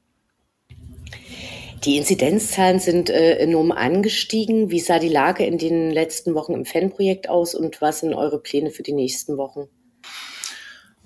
Die 1.83 1.97
Inzidenzzahlen 1.97 2.79
sind 2.79 3.11
äh, 3.11 3.37
enorm 3.37 3.71
angestiegen. 3.71 4.71
Wie 4.71 4.79
sah 4.79 4.97
die 4.97 5.09
Lage 5.09 5.45
in 5.45 5.59
den 5.59 5.91
letzten 5.91 6.33
Wochen 6.33 6.53
im 6.53 6.65
Fanprojekt 6.65 7.29
aus 7.29 7.53
und 7.53 7.81
was 7.81 7.99
sind 7.99 8.15
eure 8.15 8.41
Pläne 8.41 8.71
für 8.71 8.83
die 8.83 8.93
nächsten 8.93 9.37
Wochen? 9.37 9.69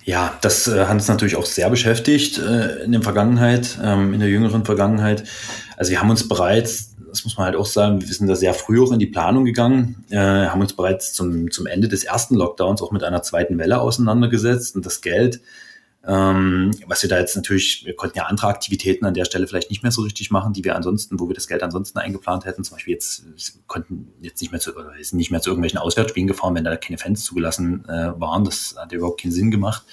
Ja, 0.03 0.37
das 0.41 0.67
äh, 0.67 0.85
hat 0.85 0.93
uns 0.93 1.07
natürlich 1.07 1.35
auch 1.35 1.45
sehr 1.45 1.69
beschäftigt 1.69 2.39
äh, 2.39 2.83
in 2.83 2.91
der 2.91 3.01
Vergangenheit, 3.01 3.77
ähm, 3.83 4.13
in 4.13 4.19
der 4.19 4.29
jüngeren 4.29 4.65
Vergangenheit. 4.65 5.23
Also 5.77 5.91
wir 5.91 6.01
haben 6.01 6.09
uns 6.09 6.27
bereits, 6.27 6.95
das 7.09 7.23
muss 7.23 7.37
man 7.37 7.45
halt 7.45 7.55
auch 7.55 7.65
sagen, 7.65 8.01
wir 8.01 8.07
sind 8.07 8.27
da 8.27 8.35
sehr 8.35 8.53
früh 8.53 8.81
auch 8.81 8.91
in 8.91 8.99
die 8.99 9.05
Planung 9.05 9.45
gegangen, 9.45 10.03
äh, 10.09 10.17
haben 10.17 10.61
uns 10.61 10.73
bereits 10.73 11.13
zum, 11.13 11.51
zum 11.51 11.67
Ende 11.67 11.87
des 11.87 12.03
ersten 12.03 12.35
Lockdowns 12.35 12.81
auch 12.81 12.91
mit 12.91 13.03
einer 13.03 13.21
zweiten 13.21 13.57
Welle 13.59 13.79
auseinandergesetzt 13.79 14.75
und 14.75 14.85
das 14.85 15.01
Geld, 15.01 15.39
ähm, 16.07 16.71
was 16.87 17.03
wir 17.03 17.09
da 17.09 17.19
jetzt 17.19 17.35
natürlich, 17.35 17.83
wir 17.85 17.95
konnten 17.95 18.17
ja 18.17 18.25
andere 18.25 18.47
Aktivitäten 18.47 19.05
an 19.05 19.13
der 19.13 19.25
Stelle 19.25 19.45
vielleicht 19.45 19.69
nicht 19.69 19.83
mehr 19.83 19.91
so 19.91 20.01
richtig 20.01 20.31
machen, 20.31 20.51
die 20.53 20.63
wir 20.63 20.75
ansonsten, 20.75 21.19
wo 21.19 21.27
wir 21.27 21.35
das 21.35 21.47
Geld 21.47 21.61
ansonsten 21.61 21.99
eingeplant 21.99 22.45
hätten. 22.45 22.63
Zum 22.63 22.75
Beispiel 22.75 22.95
jetzt 22.95 23.23
konnten 23.67 24.11
jetzt 24.19 24.41
nicht 24.41 24.51
mehr 24.51 24.59
zu, 24.59 24.75
oder 24.75 24.93
sind 24.99 25.17
nicht 25.17 25.29
mehr 25.29 25.41
zu 25.41 25.51
irgendwelchen 25.51 25.79
Auswärtsspielen 25.79 26.27
gefahren, 26.27 26.55
wenn 26.55 26.63
da 26.63 26.75
keine 26.75 26.97
Fans 26.97 27.23
zugelassen 27.23 27.85
äh, 27.87 28.19
waren. 28.19 28.45
Das 28.45 28.75
hat 28.77 28.91
überhaupt 28.91 29.21
keinen 29.21 29.31
Sinn 29.31 29.51
gemacht. 29.51 29.85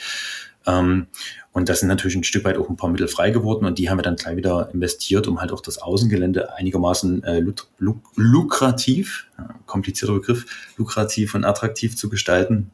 Ähm, 0.67 1.09
und 1.53 1.69
da 1.69 1.75
sind 1.75 1.89
natürlich 1.89 2.17
ein 2.17 2.25
Stück 2.25 2.45
weit 2.45 2.57
auch 2.57 2.71
ein 2.71 2.77
paar 2.77 2.89
Mittel 2.89 3.09
frei 3.09 3.31
geworden 3.31 3.67
und 3.67 3.79
die 3.79 3.91
haben 3.91 3.99
wir 3.99 4.03
dann 4.03 4.17
gleich 4.17 4.37
wieder 4.37 4.71
investiert, 4.73 5.27
um 5.27 5.41
halt 5.41 5.53
auch 5.53 5.61
das 5.61 5.79
Außengelände 5.79 6.55
einigermaßen 6.55 7.25
äh, 7.25 7.41
luk 7.41 7.99
lukrativ, 8.17 9.27
komplizierter 9.67 10.15
Begriff, 10.15 10.47
lukrativ 10.77 11.35
und 11.35 11.45
attraktiv 11.45 11.97
zu 11.97 12.09
gestalten 12.09 12.71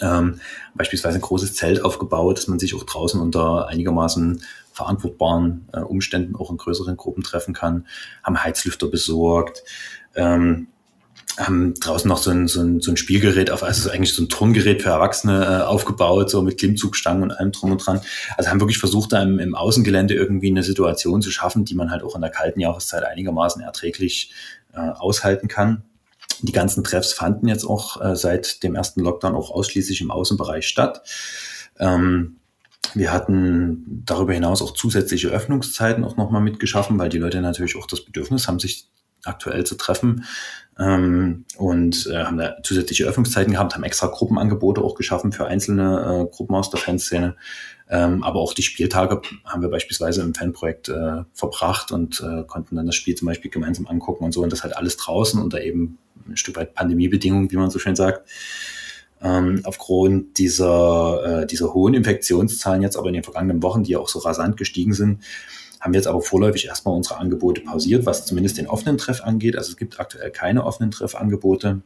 ähm, 0.00 0.40
beispielsweise 0.74 1.18
ein 1.18 1.22
großes 1.22 1.54
Zelt 1.54 1.84
aufgebaut, 1.84 2.38
dass 2.38 2.48
man 2.48 2.58
sich 2.58 2.74
auch 2.74 2.84
draußen 2.84 3.20
unter 3.20 3.68
einigermaßen 3.68 4.42
verantwortbaren 4.72 5.68
äh, 5.72 5.80
Umständen 5.80 6.36
auch 6.36 6.50
in 6.50 6.56
größeren 6.56 6.96
Gruppen 6.96 7.22
treffen 7.22 7.54
kann, 7.54 7.86
haben 8.22 8.42
Heizlüfter 8.42 8.88
besorgt, 8.88 9.62
ähm, 10.14 10.68
haben 11.38 11.74
draußen 11.74 12.08
noch 12.08 12.18
so 12.18 12.30
ein, 12.30 12.48
so 12.48 12.60
ein, 12.60 12.80
so 12.80 12.90
ein 12.90 12.96
Spielgerät 12.96 13.50
auf, 13.50 13.62
also 13.62 13.90
eigentlich 13.90 14.14
so 14.14 14.22
ein 14.22 14.28
Turngerät 14.28 14.82
für 14.82 14.90
Erwachsene 14.90 15.44
äh, 15.44 15.64
aufgebaut, 15.64 16.30
so 16.30 16.42
mit 16.42 16.58
Klimmzugstangen 16.58 17.22
und 17.22 17.30
allem 17.32 17.52
drum 17.52 17.72
und 17.72 17.78
dran. 17.84 18.00
Also 18.36 18.50
haben 18.50 18.60
wirklich 18.60 18.78
versucht, 18.78 19.12
da 19.12 19.22
im, 19.22 19.38
im 19.38 19.54
Außengelände 19.54 20.14
irgendwie 20.14 20.50
eine 20.50 20.62
Situation 20.62 21.22
zu 21.22 21.30
schaffen, 21.30 21.64
die 21.64 21.74
man 21.74 21.90
halt 21.90 22.02
auch 22.02 22.14
in 22.14 22.20
der 22.20 22.30
kalten 22.30 22.60
Jahreszeit 22.60 23.04
einigermaßen 23.04 23.62
erträglich 23.62 24.32
äh, 24.72 24.80
aushalten 24.80 25.48
kann. 25.48 25.84
Die 26.42 26.52
ganzen 26.52 26.84
Treffs 26.84 27.12
fanden 27.12 27.48
jetzt 27.48 27.64
auch 27.64 28.00
äh, 28.00 28.16
seit 28.16 28.62
dem 28.62 28.74
ersten 28.74 29.00
Lockdown 29.00 29.34
auch 29.34 29.50
ausschließlich 29.50 30.00
im 30.00 30.10
Außenbereich 30.10 30.66
statt. 30.66 31.02
Ähm, 31.78 32.36
wir 32.94 33.12
hatten 33.12 34.02
darüber 34.04 34.32
hinaus 34.32 34.62
auch 34.62 34.72
zusätzliche 34.72 35.28
Öffnungszeiten 35.28 36.04
auch 36.04 36.16
nochmal 36.16 36.42
mitgeschaffen, 36.42 36.98
weil 36.98 37.08
die 37.08 37.18
Leute 37.18 37.40
natürlich 37.40 37.76
auch 37.76 37.86
das 37.86 38.04
Bedürfnis 38.04 38.48
haben, 38.48 38.58
sich 38.58 38.88
aktuell 39.24 39.64
zu 39.64 39.76
treffen 39.76 40.24
ähm, 40.78 41.44
und 41.58 42.06
äh, 42.06 42.24
haben 42.24 42.38
da 42.38 42.56
zusätzliche 42.62 43.04
Öffnungszeiten 43.04 43.52
gehabt, 43.52 43.74
haben 43.74 43.84
extra 43.84 44.06
Gruppenangebote 44.06 44.80
auch 44.80 44.94
geschaffen 44.94 45.32
für 45.32 45.46
einzelne 45.46 46.26
äh, 46.30 46.34
Gruppen 46.34 46.54
aus 46.54 46.70
der 46.70 46.80
Fanszene. 46.80 47.36
Ähm, 47.88 48.22
aber 48.22 48.40
auch 48.40 48.54
die 48.54 48.62
Spieltage 48.62 49.20
haben 49.44 49.62
wir 49.62 49.68
beispielsweise 49.68 50.22
im 50.22 50.32
Fanprojekt 50.32 50.88
äh, 50.88 51.24
verbracht 51.34 51.90
und 51.90 52.20
äh, 52.20 52.44
konnten 52.44 52.76
dann 52.76 52.86
das 52.86 52.94
Spiel 52.94 53.16
zum 53.16 53.26
Beispiel 53.26 53.50
gemeinsam 53.50 53.88
angucken 53.88 54.24
und 54.24 54.32
so 54.32 54.42
und 54.42 54.52
das 54.52 54.62
halt 54.62 54.76
alles 54.76 54.96
draußen 54.96 55.42
unter 55.42 55.60
eben 55.60 55.98
ein 56.28 56.36
Stück 56.36 56.56
weit 56.56 56.74
Pandemiebedingungen, 56.74 57.50
wie 57.50 57.56
man 57.56 57.70
so 57.70 57.78
schön 57.78 57.96
sagt. 57.96 58.28
Ähm, 59.22 59.60
aufgrund 59.64 60.38
dieser, 60.38 61.42
äh, 61.42 61.46
dieser 61.46 61.74
hohen 61.74 61.92
Infektionszahlen 61.92 62.80
jetzt 62.80 62.96
aber 62.96 63.08
in 63.08 63.14
den 63.14 63.24
vergangenen 63.24 63.62
Wochen, 63.62 63.82
die 63.82 63.92
ja 63.92 63.98
auch 63.98 64.08
so 64.08 64.20
rasant 64.20 64.56
gestiegen 64.56 64.94
sind, 64.94 65.22
haben 65.80 65.92
wir 65.92 65.98
jetzt 65.98 66.06
aber 66.06 66.20
vorläufig 66.20 66.66
erstmal 66.66 66.94
unsere 66.94 67.18
Angebote 67.18 67.62
pausiert, 67.62 68.06
was 68.06 68.26
zumindest 68.26 68.58
den 68.58 68.66
offenen 68.66 68.98
Treff 68.98 69.22
angeht. 69.22 69.56
Also 69.56 69.70
es 69.70 69.76
gibt 69.76 69.98
aktuell 69.98 70.30
keine 70.30 70.64
offenen 70.64 70.90
Treffangebote. 70.90 71.82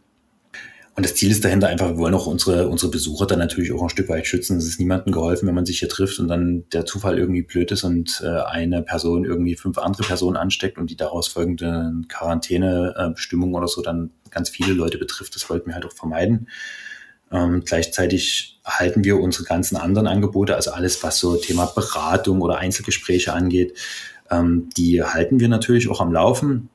Und 0.96 1.04
das 1.04 1.16
Ziel 1.16 1.32
ist 1.32 1.44
dahinter 1.44 1.68
einfach, 1.68 1.88
wir 1.88 1.98
wollen 1.98 2.14
auch 2.14 2.26
unsere, 2.26 2.68
unsere 2.68 2.90
Besucher 2.90 3.26
dann 3.26 3.40
natürlich 3.40 3.72
auch 3.72 3.82
ein 3.82 3.88
Stück 3.88 4.08
weit 4.08 4.28
schützen. 4.28 4.58
Es 4.58 4.66
ist 4.66 4.78
niemandem 4.78 5.12
geholfen, 5.12 5.48
wenn 5.48 5.54
man 5.54 5.66
sich 5.66 5.80
hier 5.80 5.88
trifft 5.88 6.20
und 6.20 6.28
dann 6.28 6.64
der 6.72 6.86
Zufall 6.86 7.18
irgendwie 7.18 7.42
blöd 7.42 7.72
ist 7.72 7.82
und 7.82 8.22
äh, 8.24 8.28
eine 8.28 8.82
Person 8.82 9.24
irgendwie 9.24 9.56
fünf 9.56 9.78
andere 9.78 10.04
Personen 10.04 10.36
ansteckt 10.36 10.78
und 10.78 10.90
die 10.90 10.96
daraus 10.96 11.26
folgende 11.26 11.92
Quarantänebestimmung 12.08 13.54
oder 13.54 13.66
so 13.66 13.82
dann 13.82 14.10
ganz 14.30 14.50
viele 14.50 14.72
Leute 14.72 14.98
betrifft. 14.98 15.34
Das 15.34 15.50
wollten 15.50 15.66
wir 15.66 15.74
halt 15.74 15.84
auch 15.84 15.92
vermeiden. 15.92 16.48
Ähm, 17.32 17.62
gleichzeitig 17.64 18.60
halten 18.64 19.04
wir 19.04 19.20
unsere 19.20 19.44
ganzen 19.44 19.76
anderen 19.76 20.06
Angebote, 20.06 20.54
also 20.54 20.70
alles, 20.70 21.02
was 21.02 21.18
so 21.18 21.36
Thema 21.36 21.66
Beratung 21.66 22.40
oder 22.40 22.58
Einzelgespräche 22.58 23.32
angeht, 23.32 23.76
ähm, 24.30 24.68
die 24.76 25.02
halten 25.02 25.40
wir 25.40 25.48
natürlich 25.48 25.90
auch 25.90 26.00
am 26.00 26.12
Laufen 26.12 26.70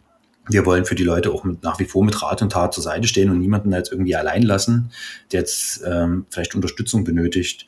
wir 0.50 0.66
wollen 0.66 0.86
für 0.86 0.96
die 0.96 1.04
Leute 1.04 1.32
auch 1.32 1.44
mit, 1.44 1.64
nach 1.64 1.80
wie 1.80 1.86
vor 1.86 2.04
mit 2.04 2.22
Rat 2.22 2.42
und 2.42 2.52
Tat 2.52 2.74
zur 2.74 2.84
Seite 2.84 3.08
stehen 3.08 3.30
und 3.30 3.40
niemanden 3.40 3.72
jetzt 3.72 3.92
irgendwie 3.92 4.16
allein 4.16 4.42
lassen, 4.42 4.92
der 5.32 5.42
jetzt 5.42 5.84
ähm, 5.86 6.26
vielleicht 6.30 6.56
Unterstützung 6.56 7.04
benötigt. 7.04 7.68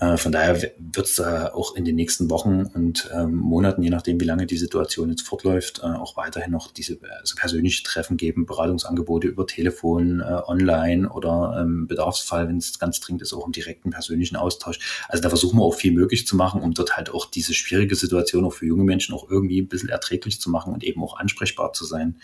Äh, 0.00 0.16
von 0.16 0.32
daher 0.32 0.60
wird 0.78 1.06
es 1.06 1.20
auch 1.20 1.76
in 1.76 1.84
den 1.84 1.94
nächsten 1.94 2.30
Wochen 2.30 2.64
und 2.64 3.10
ähm, 3.14 3.36
Monaten, 3.36 3.82
je 3.82 3.90
nachdem, 3.90 4.18
wie 4.18 4.24
lange 4.24 4.46
die 4.46 4.56
Situation 4.56 5.10
jetzt 5.10 5.22
fortläuft, 5.22 5.80
äh, 5.80 5.86
auch 5.86 6.16
weiterhin 6.16 6.52
noch 6.52 6.72
diese 6.72 6.98
also 7.20 7.34
persönliche 7.36 7.82
Treffen 7.82 8.16
geben, 8.16 8.46
Beratungsangebote 8.46 9.28
über 9.28 9.46
Telefon, 9.46 10.20
äh, 10.20 10.40
online 10.46 11.10
oder 11.10 11.58
ähm, 11.60 11.86
Bedarfsfall, 11.86 12.48
wenn 12.48 12.56
es 12.56 12.78
ganz 12.78 13.00
dringend 13.00 13.20
ist, 13.22 13.34
auch 13.34 13.46
im 13.46 13.52
direkten 13.52 13.90
persönlichen 13.90 14.36
Austausch. 14.36 15.04
Also 15.08 15.22
da 15.22 15.28
versuchen 15.28 15.58
wir 15.58 15.64
auch 15.64 15.74
viel 15.74 15.92
möglich 15.92 16.26
zu 16.26 16.34
machen, 16.34 16.62
um 16.62 16.72
dort 16.72 16.96
halt 16.96 17.10
auch 17.10 17.26
diese 17.26 17.52
schwierige 17.52 17.94
Situation 17.94 18.46
auch 18.46 18.54
für 18.54 18.66
junge 18.66 18.84
Menschen 18.84 19.14
auch 19.14 19.28
irgendwie 19.30 19.60
ein 19.60 19.68
bisschen 19.68 19.90
erträglich 19.90 20.40
zu 20.40 20.48
machen 20.48 20.72
und 20.72 20.82
eben 20.82 21.02
auch 21.04 21.18
ansprechbar 21.18 21.74
zu 21.74 21.84
sein 21.84 22.16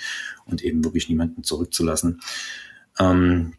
und 0.47 0.65
eben 0.65 0.83
wirklich 0.83 1.11
niemanden 1.11 1.45
zurückzulassen. 1.45 2.23
Ähm, 2.99 3.53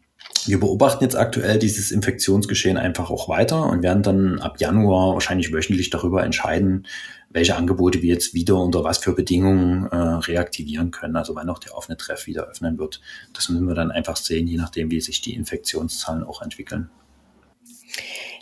Wir 0.46 0.60
beobachten 0.60 1.04
jetzt 1.04 1.16
aktuell 1.16 1.58
dieses 1.58 1.90
Infektionsgeschehen 1.90 2.76
einfach 2.76 3.10
auch 3.10 3.28
weiter 3.28 3.66
und 3.66 3.82
werden 3.82 4.02
dann 4.02 4.38
ab 4.40 4.60
Januar 4.60 5.14
wahrscheinlich 5.14 5.52
wöchentlich 5.52 5.90
darüber 5.90 6.24
entscheiden, 6.24 6.86
welche 7.30 7.56
Angebote 7.56 8.02
wir 8.02 8.14
jetzt 8.14 8.34
wieder 8.34 8.56
unter 8.56 8.84
was 8.84 8.98
für 8.98 9.12
Bedingungen 9.12 9.86
äh, 9.86 9.96
reaktivieren 9.96 10.90
können. 10.90 11.16
Also 11.16 11.34
wann 11.34 11.48
auch 11.50 11.58
der 11.58 11.76
offene 11.76 11.96
Treff 11.96 12.26
wieder 12.26 12.46
öffnen 12.46 12.78
wird. 12.78 13.00
Das 13.34 13.48
müssen 13.48 13.66
wir 13.66 13.74
dann 13.74 13.90
einfach 13.90 14.16
sehen, 14.16 14.46
je 14.46 14.56
nachdem, 14.56 14.90
wie 14.90 15.00
sich 15.00 15.20
die 15.20 15.34
Infektionszahlen 15.34 16.24
auch 16.24 16.42
entwickeln. 16.42 16.90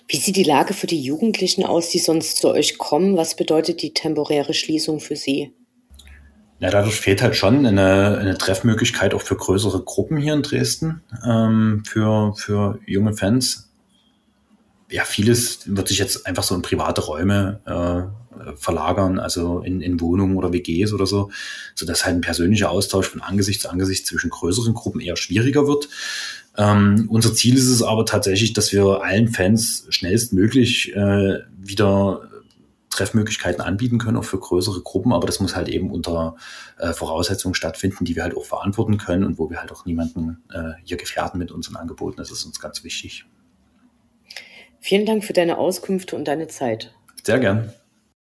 Wie 0.09 0.19
sieht 0.19 0.37
die 0.37 0.45
Lage 0.45 0.73
für 0.73 0.87
die 0.87 1.01
Jugendlichen 1.01 1.65
aus, 1.65 1.91
die 1.91 1.99
sonst 1.99 2.37
zu 2.37 2.49
euch 2.49 2.79
kommen? 2.79 3.17
Was 3.17 3.35
bedeutet 3.35 3.83
die 3.83 3.93
temporäre 3.93 4.55
Schließung 4.55 5.01
für 5.01 5.17
sie? 5.17 5.53
Ja, 6.59 6.71
dadurch 6.71 7.01
fehlt 7.01 7.21
halt 7.21 7.37
schon 7.37 7.66
eine, 7.66 8.19
eine 8.19 8.38
Treffmöglichkeit 8.38 9.12
auch 9.12 9.21
für 9.21 9.37
größere 9.37 9.83
Gruppen 9.83 10.16
hier 10.16 10.33
in 10.33 10.42
Dresden, 10.42 11.03
ähm, 11.25 11.83
für, 11.87 12.35
für 12.35 12.79
junge 12.87 13.12
Fans. 13.12 13.71
Ja, 14.90 15.05
vieles 15.05 15.61
wird 15.66 15.88
sich 15.88 15.99
jetzt 15.99 16.27
einfach 16.27 16.45
so 16.45 16.55
in 16.55 16.62
private 16.62 17.03
Räume 17.03 17.61
äh, 17.66 18.57
verlagern, 18.57 19.19
also 19.19 19.61
in, 19.61 19.81
in 19.81 20.01
Wohnungen 20.01 20.37
oder 20.37 20.53
WGs 20.53 20.92
oder 20.92 21.07
so, 21.07 21.31
sodass 21.75 22.07
halt 22.07 22.16
ein 22.16 22.21
persönlicher 22.21 22.71
Austausch 22.71 23.09
von 23.09 23.21
Angesicht 23.21 23.61
zu 23.61 23.69
Angesicht 23.69 24.07
zwischen 24.07 24.31
größeren 24.31 24.75
Gruppen 24.75 25.01
eher 25.01 25.16
schwieriger 25.16 25.66
wird. 25.66 25.88
Ähm, 26.57 27.07
unser 27.11 27.35
Ziel 27.35 27.57
ist 27.57 27.66
es 27.66 27.83
aber 27.83 28.07
tatsächlich, 28.07 28.55
dass 28.55 28.73
wir 28.73 29.03
allen 29.03 29.29
Fans 29.29 29.87
schnellstmöglich 29.90 30.95
äh, 30.95 31.40
wieder 31.59 32.29
Treffmöglichkeiten 32.97 33.61
anbieten 33.61 33.99
können, 33.99 34.17
auch 34.17 34.25
für 34.25 34.39
größere 34.39 34.81
Gruppen, 34.83 35.13
aber 35.13 35.27
das 35.27 35.41
muss 35.41 35.55
halt 35.55 35.69
eben 35.69 35.91
unter 35.91 36.37
äh, 36.79 36.93
Voraussetzungen 36.93 37.55
stattfinden, 37.55 38.05
die 38.05 38.17
wir 38.17 38.23
halt 38.23 38.37
auch 38.37 38.45
verantworten 38.45 38.99
können 38.99 39.25
und 39.25 39.39
wo 39.39 39.51
wir 39.51 39.61
halt 39.61 39.73
auch 39.73 39.85
niemanden 39.85 40.43
äh, 40.53 40.73
hier 40.85 40.97
gefährden 40.97 41.39
mit 41.39 41.53
unseren 41.53 41.77
Angeboten. 41.77 42.17
Das 42.17 42.31
ist 42.31 42.45
uns 42.45 42.61
ganz 42.61 42.85
wichtig. 42.85 43.27
Vielen 44.81 45.07
Dank 45.07 45.25
für 45.25 45.33
deine 45.33 45.59
Auskünfte 45.59 46.17
und 46.17 46.27
deine 46.29 46.49
Zeit. 46.49 46.95
Sehr 47.25 47.39
gern. 47.39 47.73